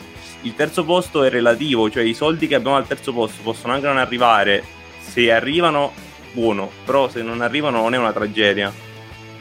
[0.44, 3.86] Il terzo posto è relativo, cioè i soldi che abbiamo al terzo posto possono anche
[3.86, 4.64] non arrivare.
[5.02, 5.92] Se arrivano,
[6.32, 8.74] buono, però se non arrivano non è una tragedia.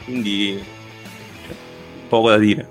[0.03, 0.79] Quindi
[2.11, 2.67] poco da dire.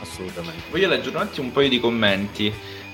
[0.00, 0.62] Assolutamente.
[0.70, 2.50] Voglio leggere un attimo un paio di commenti.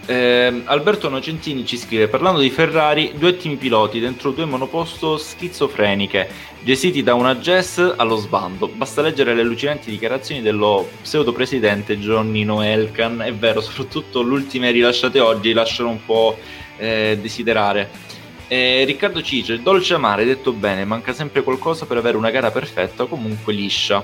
[0.07, 6.28] Eh, Alberto Nocentini ci scrive: Parlando di Ferrari, due team piloti dentro due monoposto schizofreniche,
[6.64, 8.66] gestiti da una jazz allo sbando.
[8.66, 13.20] Basta leggere le allucinanti dichiarazioni dello pseudo presidente Johnny Noelkan.
[13.20, 16.36] È vero, soprattutto le ultime rilasciate oggi lasciano un po'
[16.76, 18.09] eh, desiderare.
[18.48, 23.05] Eh, Riccardo Cice, dolce amare, detto bene, manca sempre qualcosa per avere una gara perfetta,
[23.05, 24.03] comunque liscia.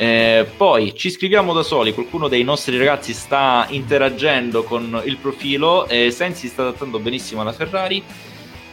[0.00, 5.88] Eh, poi ci scriviamo da soli, qualcuno dei nostri ragazzi sta interagendo con il profilo,
[5.88, 8.00] eh, Sainz si sta adattando benissimo alla Ferrari.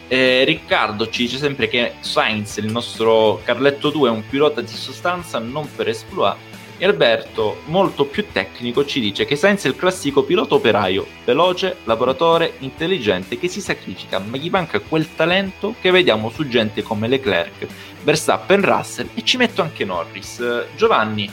[0.08, 4.68] Eh, Riccardo ci dice sempre che Sainz, il nostro Carletto 2, è un pilota di
[4.68, 6.38] sostanza, non per esploit.
[6.78, 11.78] E Alberto, molto più tecnico, ci dice che Sainz è il classico pilota operaio, veloce,
[11.86, 17.08] lavoratore, intelligente, che si sacrifica, ma gli manca quel talento che vediamo su gente come
[17.08, 17.66] Leclerc,
[18.04, 20.66] Verstappen, Russell e ci metto anche Norris.
[20.76, 21.32] Giovanni,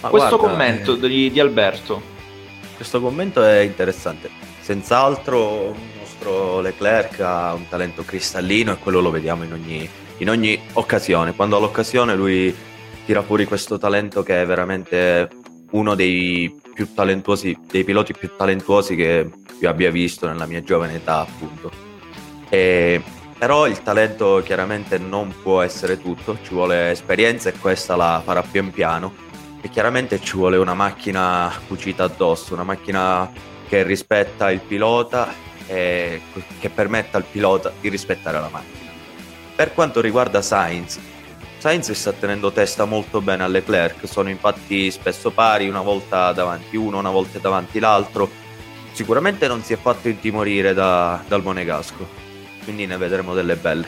[0.00, 2.02] Ma questo guarda, commento eh, di, di, Alberto.
[2.76, 4.28] Questo commento è interessante.
[4.60, 9.88] Senz'altro il nostro Leclerc ha un talento cristallino e quello lo vediamo in ogni,
[10.18, 11.34] in ogni occasione.
[11.34, 12.54] Quando ha l'occasione lui
[13.04, 15.28] tira fuori questo talento che è veramente
[15.72, 19.30] uno dei più talentuosi, dei piloti più talentuosi che
[19.60, 21.70] io abbia visto nella mia giovane età, appunto.
[22.48, 23.02] E
[23.42, 28.40] però il talento chiaramente non può essere tutto, ci vuole esperienza e questa la farà
[28.40, 29.12] pian piano.
[29.60, 33.28] E chiaramente ci vuole una macchina cucita addosso, una macchina
[33.66, 35.34] che rispetta il pilota
[35.66, 36.20] e
[36.60, 38.90] che permetta al pilota di rispettare la macchina.
[39.56, 41.00] Per quanto riguarda Sainz,
[41.62, 46.76] Sainz sta tenendo testa molto bene a Leclerc, sono infatti spesso pari, una volta davanti
[46.76, 48.28] uno, una volta davanti l'altro.
[48.90, 52.22] Sicuramente non si è fatto intimorire da, dal Monegasco
[52.64, 53.86] quindi ne vedremo delle belle.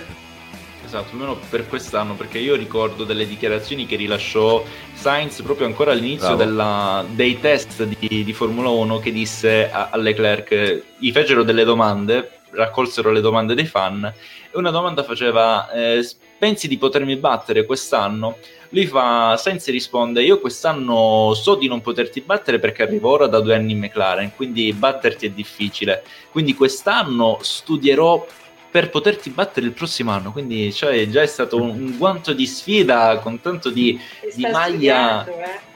[0.85, 4.63] Esatto, almeno per quest'anno, perché io ricordo delle dichiarazioni che rilasciò
[4.93, 9.97] Sainz proprio ancora all'inizio della, dei test di, di, Formula 1 che disse a, a
[9.97, 14.13] Leclerc, gli fecero delle domande, raccolsero le domande dei fan
[14.55, 16.07] una domanda faceva eh,
[16.39, 18.39] pensi di potermi battere quest'anno?
[18.71, 23.41] Lui fa, Sainz risponde io quest'anno so di non poterti battere perché arrivo ora da
[23.41, 28.27] due anni in McLaren, quindi batterti è difficile, quindi quest'anno studierò
[28.75, 30.33] per poterti battere il prossimo anno.
[30.33, 33.97] Quindi cioè, già è stato un, un guanto di sfida con tanto di,
[34.35, 35.25] di maglia.
[35.25, 35.73] Eh.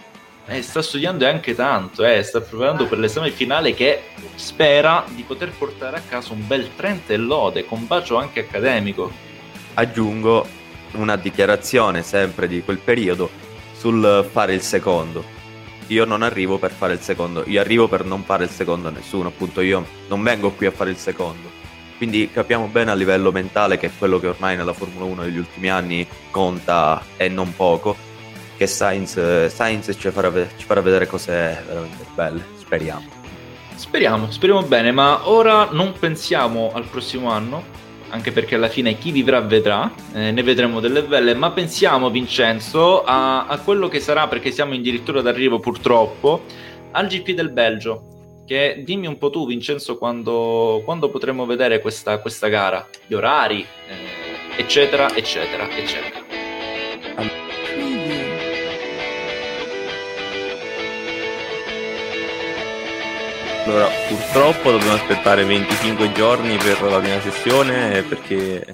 [0.51, 5.51] Eh, sta studiando anche tanto, eh, sta preparando per l'esame finale che spera di poter
[5.51, 9.12] portare a casa un bel 30 e lode, con bacio anche accademico.
[9.74, 10.46] Aggiungo
[10.92, 13.28] una dichiarazione sempre di quel periodo
[13.76, 15.22] sul fare il secondo.
[15.88, 18.90] Io non arrivo per fare il secondo, io arrivo per non fare il secondo a
[18.90, 21.57] nessuno, appunto io non vengo qui a fare il secondo
[21.99, 25.68] quindi capiamo bene a livello mentale che quello che ormai nella Formula 1 degli ultimi
[25.68, 27.96] anni conta e non poco,
[28.59, 33.06] che Sainz, Sainz ci, farà, ci farà vedere cose veramente belle, speriamo.
[33.76, 37.62] Speriamo, speriamo bene, ma ora non pensiamo al prossimo anno,
[38.09, 43.04] anche perché alla fine chi vivrà vedrà, eh, ne vedremo delle belle, ma pensiamo Vincenzo
[43.04, 46.42] a, a quello che sarà, perché siamo addirittura d'arrivo purtroppo,
[46.90, 52.18] al GP del Belgio, che dimmi un po' tu, Vincenzo, quando, quando potremo vedere questa,
[52.18, 56.26] questa, gara, gli orari, eh, eccetera, eccetera, eccetera.
[57.14, 57.47] Allora,
[64.08, 68.64] purtroppo dobbiamo aspettare 25 giorni per la prima sessione perché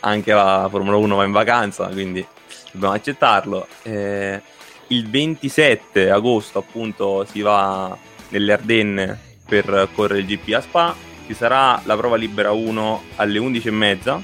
[0.00, 2.24] anche la Formula 1 va in vacanza, quindi
[2.70, 3.66] dobbiamo accettarlo.
[3.82, 4.40] Eh,
[4.88, 7.96] il 27 agosto appunto si va
[8.28, 10.94] nelle Ardenne per correre il GP a Spa.
[11.26, 14.20] Ci sarà la prova libera 1 alle 11.30,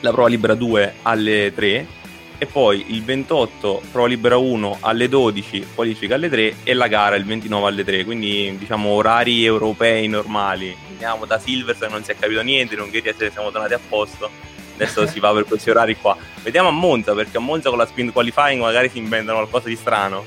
[0.00, 2.00] la prova libera 2 alle 3
[2.42, 7.14] e poi il 28 prova libera 1 alle 12, qualifica alle 3 e la gara
[7.14, 10.76] il 29 alle 3, quindi diciamo orari europei normali.
[10.88, 14.28] Andiamo da Silverstone, non si è capito niente, non che siamo tornati a posto.
[14.74, 16.16] Adesso si va per questi orari qua.
[16.42, 19.76] Vediamo a Monza, perché a Monza con la sprint qualifying magari si inventano qualcosa di
[19.76, 20.24] strano.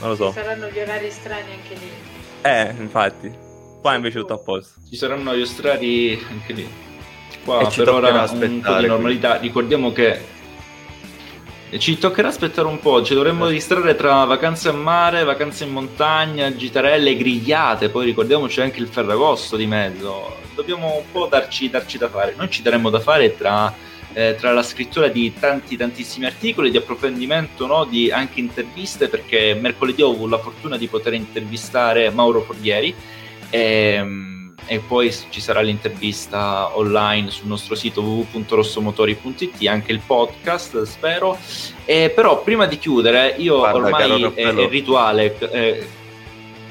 [0.00, 0.26] Non lo so.
[0.32, 1.90] Ci saranno gli orari strani anche lì.
[2.42, 3.32] Eh, infatti.
[3.80, 4.80] Qua invece tutto a posto.
[4.90, 6.68] Ci saranno gli strati anche lì.
[7.44, 9.36] Qua per ora un po' di normalità.
[9.36, 10.33] Ricordiamo che
[11.78, 16.54] ci toccherà aspettare un po', ci dovremmo distrarre tra vacanze a mare, vacanze in montagna,
[16.54, 20.36] gitarelle, grigliate, poi ricordiamoci anche il Ferragosto di mezzo.
[20.54, 22.34] Dobbiamo un po' darci, darci da fare.
[22.36, 23.74] Noi ci daremo da fare tra
[24.14, 27.84] eh, tra la scrittura di tanti tantissimi articoli di approfondimento, no?
[27.84, 32.94] di anche interviste, perché mercoledì ho avuto la fortuna di poter intervistare Mauro Forghieri
[33.50, 34.33] ehm,
[34.66, 41.38] e poi ci sarà l'intervista online sul nostro sito www.rossomotori.it, anche il podcast spero.
[41.84, 45.36] E, però prima di chiudere, io Guarda, ormai è, è, rituale.
[45.50, 45.86] Eh,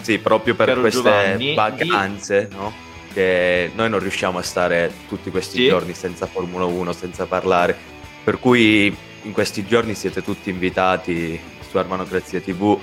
[0.01, 2.55] sì, proprio per queste Giovanni, vacanze, di...
[2.55, 2.91] no?
[3.14, 5.68] che noi non riusciamo a stare tutti questi sì.
[5.68, 7.77] giorni senza Formula 1, senza parlare.
[8.23, 11.39] Per cui in questi giorni siete tutti invitati
[11.69, 12.77] su Armanocrazia TV,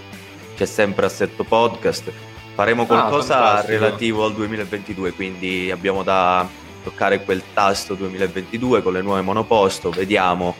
[0.56, 2.12] c'è sempre Assetto Podcast.
[2.60, 6.46] Faremo ah, qualcosa ah, relativo al 2022, quindi abbiamo da
[6.84, 10.54] toccare quel tasto 2022 con le nuove monoposto, vediamo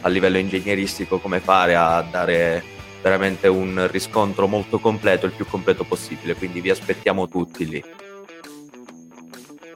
[0.00, 2.64] a livello ingegneristico come fare a dare
[3.00, 7.84] veramente un riscontro molto completo, il più completo possibile, quindi vi aspettiamo tutti lì.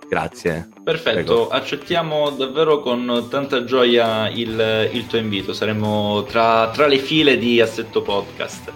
[0.09, 0.68] Grazie.
[0.82, 1.48] Perfetto, Prego.
[1.48, 7.60] accettiamo davvero con tanta gioia il, il tuo invito, saremo tra, tra, le file di
[7.60, 8.72] Assetto Podcast.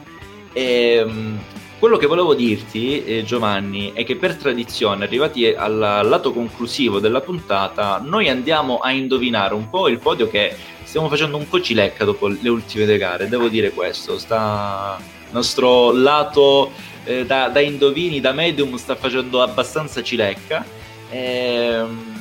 [0.53, 1.41] E, ehm,
[1.79, 7.21] quello che volevo dirti, eh, Giovanni, è che per tradizione, arrivati al lato conclusivo della
[7.21, 12.05] puntata, noi andiamo a indovinare un po' il podio che stiamo facendo un po' cilecca
[12.05, 14.19] dopo le ultime due gare, devo dire questo.
[14.19, 15.15] Sta...
[15.29, 16.71] Nostro lato
[17.05, 20.65] eh, da, da indovini, da medium, sta facendo abbastanza cilecca.
[21.11, 22.16] Ehm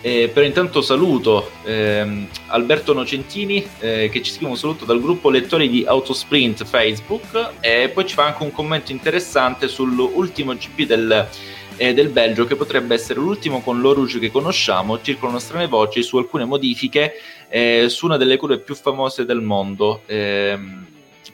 [0.00, 5.28] eh, però intanto saluto ehm, Alberto Nocentini eh, che ci scrive un saluto dal gruppo
[5.28, 11.28] lettori di Autosprint Facebook e poi ci fa anche un commento interessante sull'ultimo GP del,
[11.76, 15.00] eh, del Belgio che potrebbe essere l'ultimo con l'Oruge che conosciamo.
[15.00, 17.14] Circolano strane voci su alcune modifiche
[17.48, 20.02] eh, su una delle cure più famose del mondo.
[20.06, 20.86] Ehm,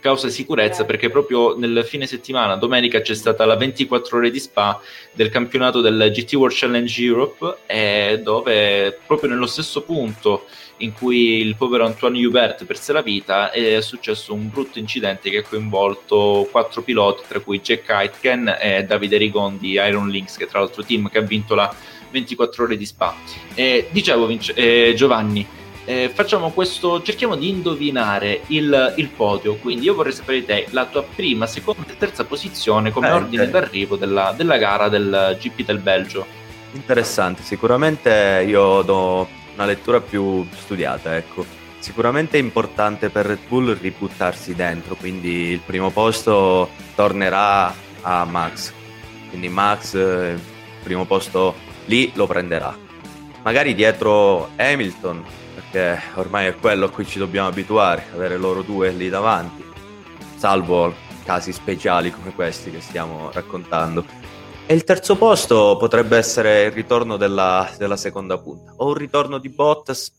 [0.05, 4.79] causa sicurezza perché proprio nel fine settimana, domenica, c'è stata la 24 ore di Spa
[5.15, 10.45] del campionato del GT World Challenge Europe eh, dove proprio nello stesso punto
[10.79, 15.39] in cui il povero Antoine Hubert perse la vita è successo un brutto incidente che
[15.39, 20.47] ha coinvolto quattro piloti tra cui Jack Aitken e Davide Rigon di Iron Links che
[20.47, 21.75] tra l'altro team che ha vinto la
[22.11, 23.17] 24 ore di Spa.
[23.55, 29.57] Eh, dicevo Vince- eh, Giovanni eh, facciamo questo, cerchiamo di indovinare il, il, podio.
[29.57, 33.13] Quindi io vorrei sapere di te la tua prima, seconda e terza posizione come eh,
[33.13, 33.51] ordine eh.
[33.51, 36.27] d'arrivo della, della, gara del GP del Belgio.
[36.73, 41.63] Interessante, sicuramente io do una lettura più studiata, ecco.
[41.79, 48.73] Sicuramente è importante per Red Bull ributtarsi dentro, quindi il primo posto tornerà a Max.
[49.29, 50.39] Quindi Max, il eh,
[50.83, 51.55] primo posto
[51.85, 52.75] lì lo prenderà.
[53.43, 55.23] Magari dietro Hamilton,
[55.75, 59.65] perché ormai è quello a cui ci dobbiamo abituare, avere loro due lì davanti,
[60.37, 60.95] salvo
[61.25, 64.05] casi speciali come questi che stiamo raccontando.
[64.67, 69.39] E il terzo posto potrebbe essere il ritorno della, della seconda punta, o un ritorno
[69.39, 70.13] di Bottas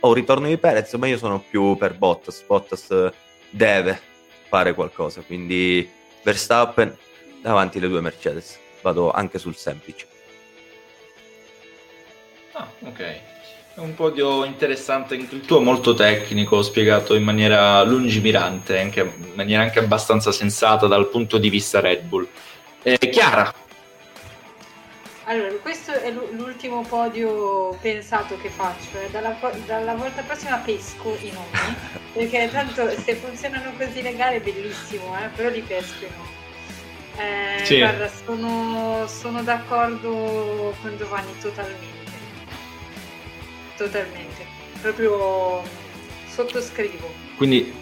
[0.00, 2.44] o un ritorno di Perez, ma io sono più per Bottas.
[2.46, 3.10] Bottas
[3.50, 4.00] deve
[4.48, 5.88] fare qualcosa, quindi
[6.22, 6.96] Verstappen
[7.40, 8.56] davanti le due Mercedes.
[8.82, 10.06] Vado anche sul semplice.
[12.52, 13.31] Ah, ok.
[13.74, 19.62] È un podio interessante, il tuo molto tecnico, spiegato in maniera lungimirante, anche in maniera
[19.62, 22.28] anche abbastanza sensata dal punto di vista Red Bull.
[22.82, 23.50] Eh, Chiara.
[25.24, 29.08] Allora, questo è l'ultimo podio pensato che faccio, eh.
[29.10, 31.74] dalla, dalla, volta prossima pesco i nomi,
[32.12, 36.30] perché tanto se funzionano così le gare è bellissimo, eh, però li pesco i nomi.
[37.16, 37.78] Eh, sì.
[37.78, 42.01] Guarda, sono, sono d'accordo con Giovanni totalmente
[43.76, 44.46] totalmente.
[44.80, 45.62] Proprio
[46.28, 47.10] sottoscrivo.
[47.36, 47.72] Quindi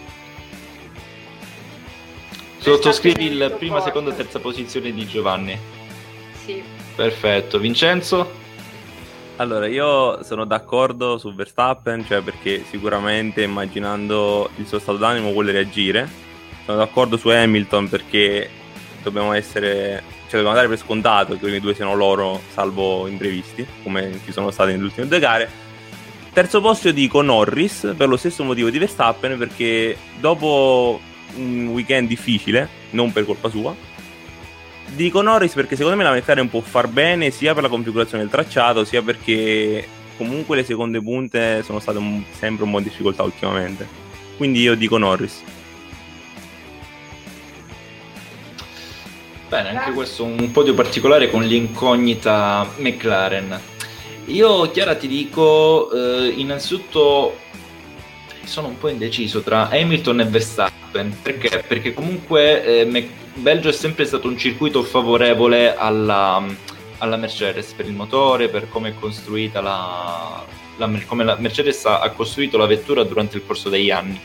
[2.57, 3.87] sottoscrivi il prima, porta.
[3.87, 5.57] seconda e terza posizione di Giovanni.
[6.45, 6.61] Sì.
[6.95, 7.57] Perfetto.
[7.59, 8.39] Vincenzo?
[9.37, 15.51] Allora, io sono d'accordo su Verstappen, cioè perché sicuramente immaginando il suo stato d'animo vuole
[15.51, 16.07] reagire.
[16.65, 18.47] Sono d'accordo su Hamilton perché
[19.01, 24.19] dobbiamo essere, cioè dobbiamo dare per scontato che i due siano loro, salvo imprevisti, come
[24.23, 25.60] ci sono stati nelle ultime due gare.
[26.33, 30.99] Terzo posto io dico Norris per lo stesso motivo di Verstappen perché dopo
[31.35, 33.75] un weekend difficile, non per colpa sua,
[34.95, 38.31] dico Norris perché secondo me la McLaren può far bene sia per la configurazione del
[38.31, 39.85] tracciato sia perché
[40.15, 43.85] comunque le seconde punte sono state un, sempre un po' in difficoltà ultimamente.
[44.37, 45.43] Quindi io dico Norris.
[49.49, 53.70] Bene, anche questo un podio particolare con l'incognita McLaren.
[54.25, 57.35] Io, Chiara, ti dico, eh, innanzitutto
[58.43, 61.17] sono un po' indeciso tra Hamilton e Verstappen.
[61.21, 61.63] Perché?
[61.67, 66.43] Perché comunque eh, Belgio è sempre stato un circuito favorevole alla,
[66.97, 70.45] alla, Mercedes per il motore, per come è costruita la,
[70.77, 74.19] la, come la Mercedes ha, ha costruito la vettura durante il corso degli anni.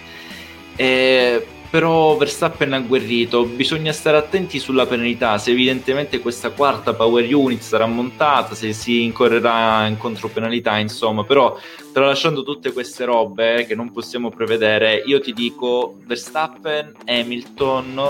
[0.74, 7.34] E però Verstappen ha agguerrito, bisogna stare attenti sulla penalità, se evidentemente questa quarta power
[7.34, 11.58] unit sarà montata, se si incorrerà in contropenalità, insomma, però
[11.92, 18.02] tralasciando tutte queste robe che non possiamo prevedere, io ti dico Verstappen, Hamilton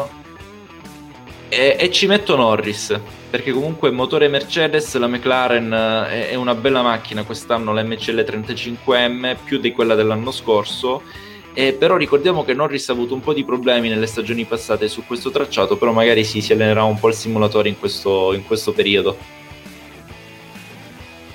[1.49, 2.99] e, e ci metto Norris,
[3.31, 5.71] perché comunque motore Mercedes, la McLaren
[6.09, 11.25] è, è una bella macchina quest'anno, la MCL 35M, più di quella dell'anno scorso
[11.59, 15.07] eh, però ricordiamo che Norris ha avuto un po' di problemi nelle stagioni passate su
[15.07, 18.73] questo tracciato, però magari sì, si allenerà un po' il simulatore in questo, in questo
[18.73, 19.17] periodo.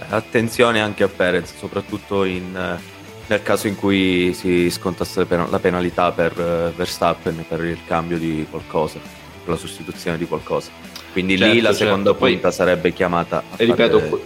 [0.10, 2.80] Attenzione anche a Perez, soprattutto in uh,
[3.26, 8.46] nel caso in cui si scontasse la penalità per uh, Verstappen per il cambio di
[8.48, 10.70] qualcosa, per la sostituzione di qualcosa.
[11.14, 11.84] Quindi certo, lì la certo.
[11.86, 14.22] seconda punta Poi, sarebbe chiamata a ripeto, fare...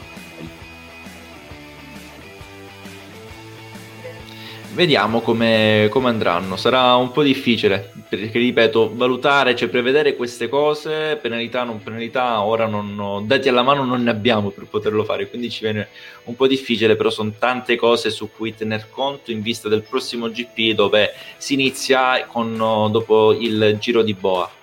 [4.75, 6.57] Vediamo come, come, andranno.
[6.57, 12.65] Sarà un po' difficile perché, ripeto, valutare, cioè prevedere queste cose, penalità, non penalità, ora
[12.65, 15.87] non, dati alla mano non ne abbiamo per poterlo fare, quindi ci viene
[16.25, 20.29] un po' difficile, però sono tante cose su cui tener conto in vista del prossimo
[20.29, 22.57] GP dove si inizia con,
[22.91, 24.54] dopo il giro di Boa.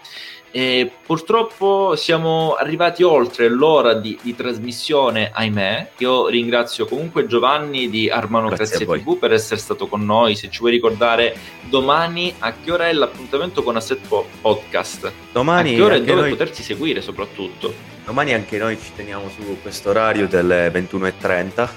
[0.55, 5.93] E purtroppo siamo arrivati oltre l'ora di, di, trasmissione, ahimè.
[5.97, 10.37] Io ringrazio comunque Giovanni di Armanocrazia TV per essere stato con noi.
[10.37, 11.35] Se ci vuoi ricordare
[11.71, 14.07] domani a che ora è l'appuntamento con Asset
[14.43, 15.11] Podcast?
[15.33, 16.31] Domani a che ora e dove noi...
[16.31, 17.73] potersi seguire soprattutto?
[18.05, 21.69] Domani anche noi ci teniamo su questo orario delle 21.30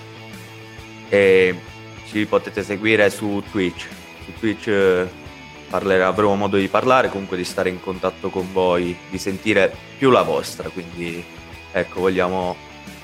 [1.08, 1.56] e
[2.08, 3.88] ci potete seguire su Twitch.
[4.26, 5.24] Su Twitch
[5.70, 10.10] parlere, avremo modo di parlare, comunque di stare in contatto con voi, di sentire più
[10.10, 11.24] la vostra, quindi
[11.72, 12.56] ecco, vogliamo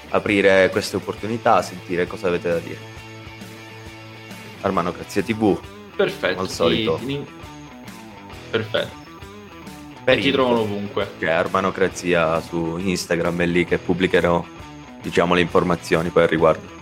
[0.10, 2.80] aprire queste opportunità, sentire cosa avete da dire.
[4.62, 5.60] Armanocrazia TV.
[5.96, 6.40] Perfetto.
[6.40, 7.00] Al solito.
[7.04, 7.26] Ti...
[8.50, 9.00] Perfetto.
[10.04, 11.12] Per e ti trovano ovunque.
[11.18, 14.44] Che è Armanocrazia su Instagram è lì che pubblicherò
[15.02, 16.81] diciamo le informazioni poi al riguardo.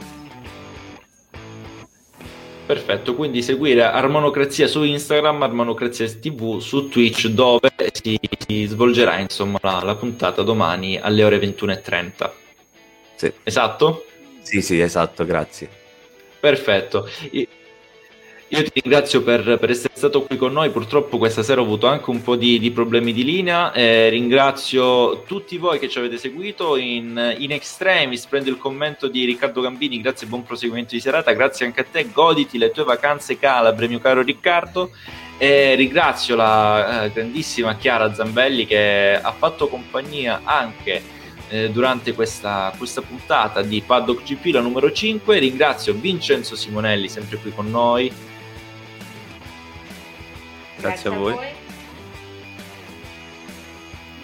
[2.69, 9.57] Perfetto, quindi seguire Armonocrazia su Instagram, Armonocrazia TV su Twitch dove si, si svolgerà insomma
[9.63, 12.31] la, la, puntata domani alle ore 21.30.
[13.15, 13.33] Sì.
[13.41, 14.05] Esatto?
[14.41, 15.67] Sì, sì, esatto, grazie.
[16.39, 17.09] Perfetto.
[18.51, 21.85] Io ti ringrazio per, per, essere stato qui con noi, purtroppo questa sera ho avuto
[21.85, 26.17] anche un po' di, di problemi di linea, eh, ringrazio tutti voi che ci avete
[26.17, 31.31] seguito in, in, extremis, prendo il commento di Riccardo Gambini, grazie buon proseguimento di serata,
[31.33, 34.89] grazie anche a te, goditi le tue vacanze calabre mio caro Riccardo.
[35.37, 41.01] E ringrazio la eh, grandissima Chiara Zambelli che ha fatto compagnia anche
[41.49, 45.37] eh, durante questa, questa, puntata di Paddock GP, la numero 5.
[45.37, 48.11] Ringrazio Vincenzo Simonelli, sempre qui con noi.
[50.79, 51.35] Grazie, a voi.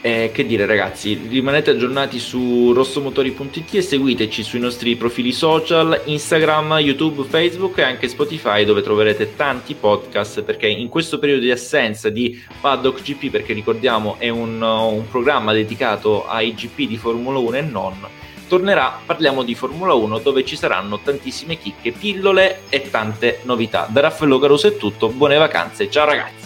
[0.05, 6.73] Eh, che dire ragazzi, rimanete aggiornati su rossomotori.it e seguiteci sui nostri profili social, Instagram,
[6.73, 12.09] YouTube, Facebook e anche Spotify dove troverete tanti podcast perché in questo periodo di assenza
[12.09, 17.55] di Paddock GP, perché ricordiamo è un, un programma dedicato ai GP di Formula 1
[17.55, 18.07] e non,
[18.47, 23.87] tornerà Parliamo di Formula 1 dove ci saranno tantissime chicche, pillole e tante novità.
[23.89, 26.44] Da Raffaello Caruso è tutto, buone vacanze, ciao ragazzi!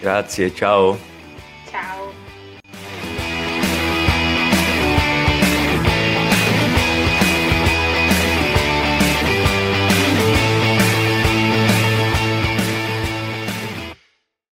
[0.00, 0.98] Grazie, ciao.
[1.70, 2.05] Ciao.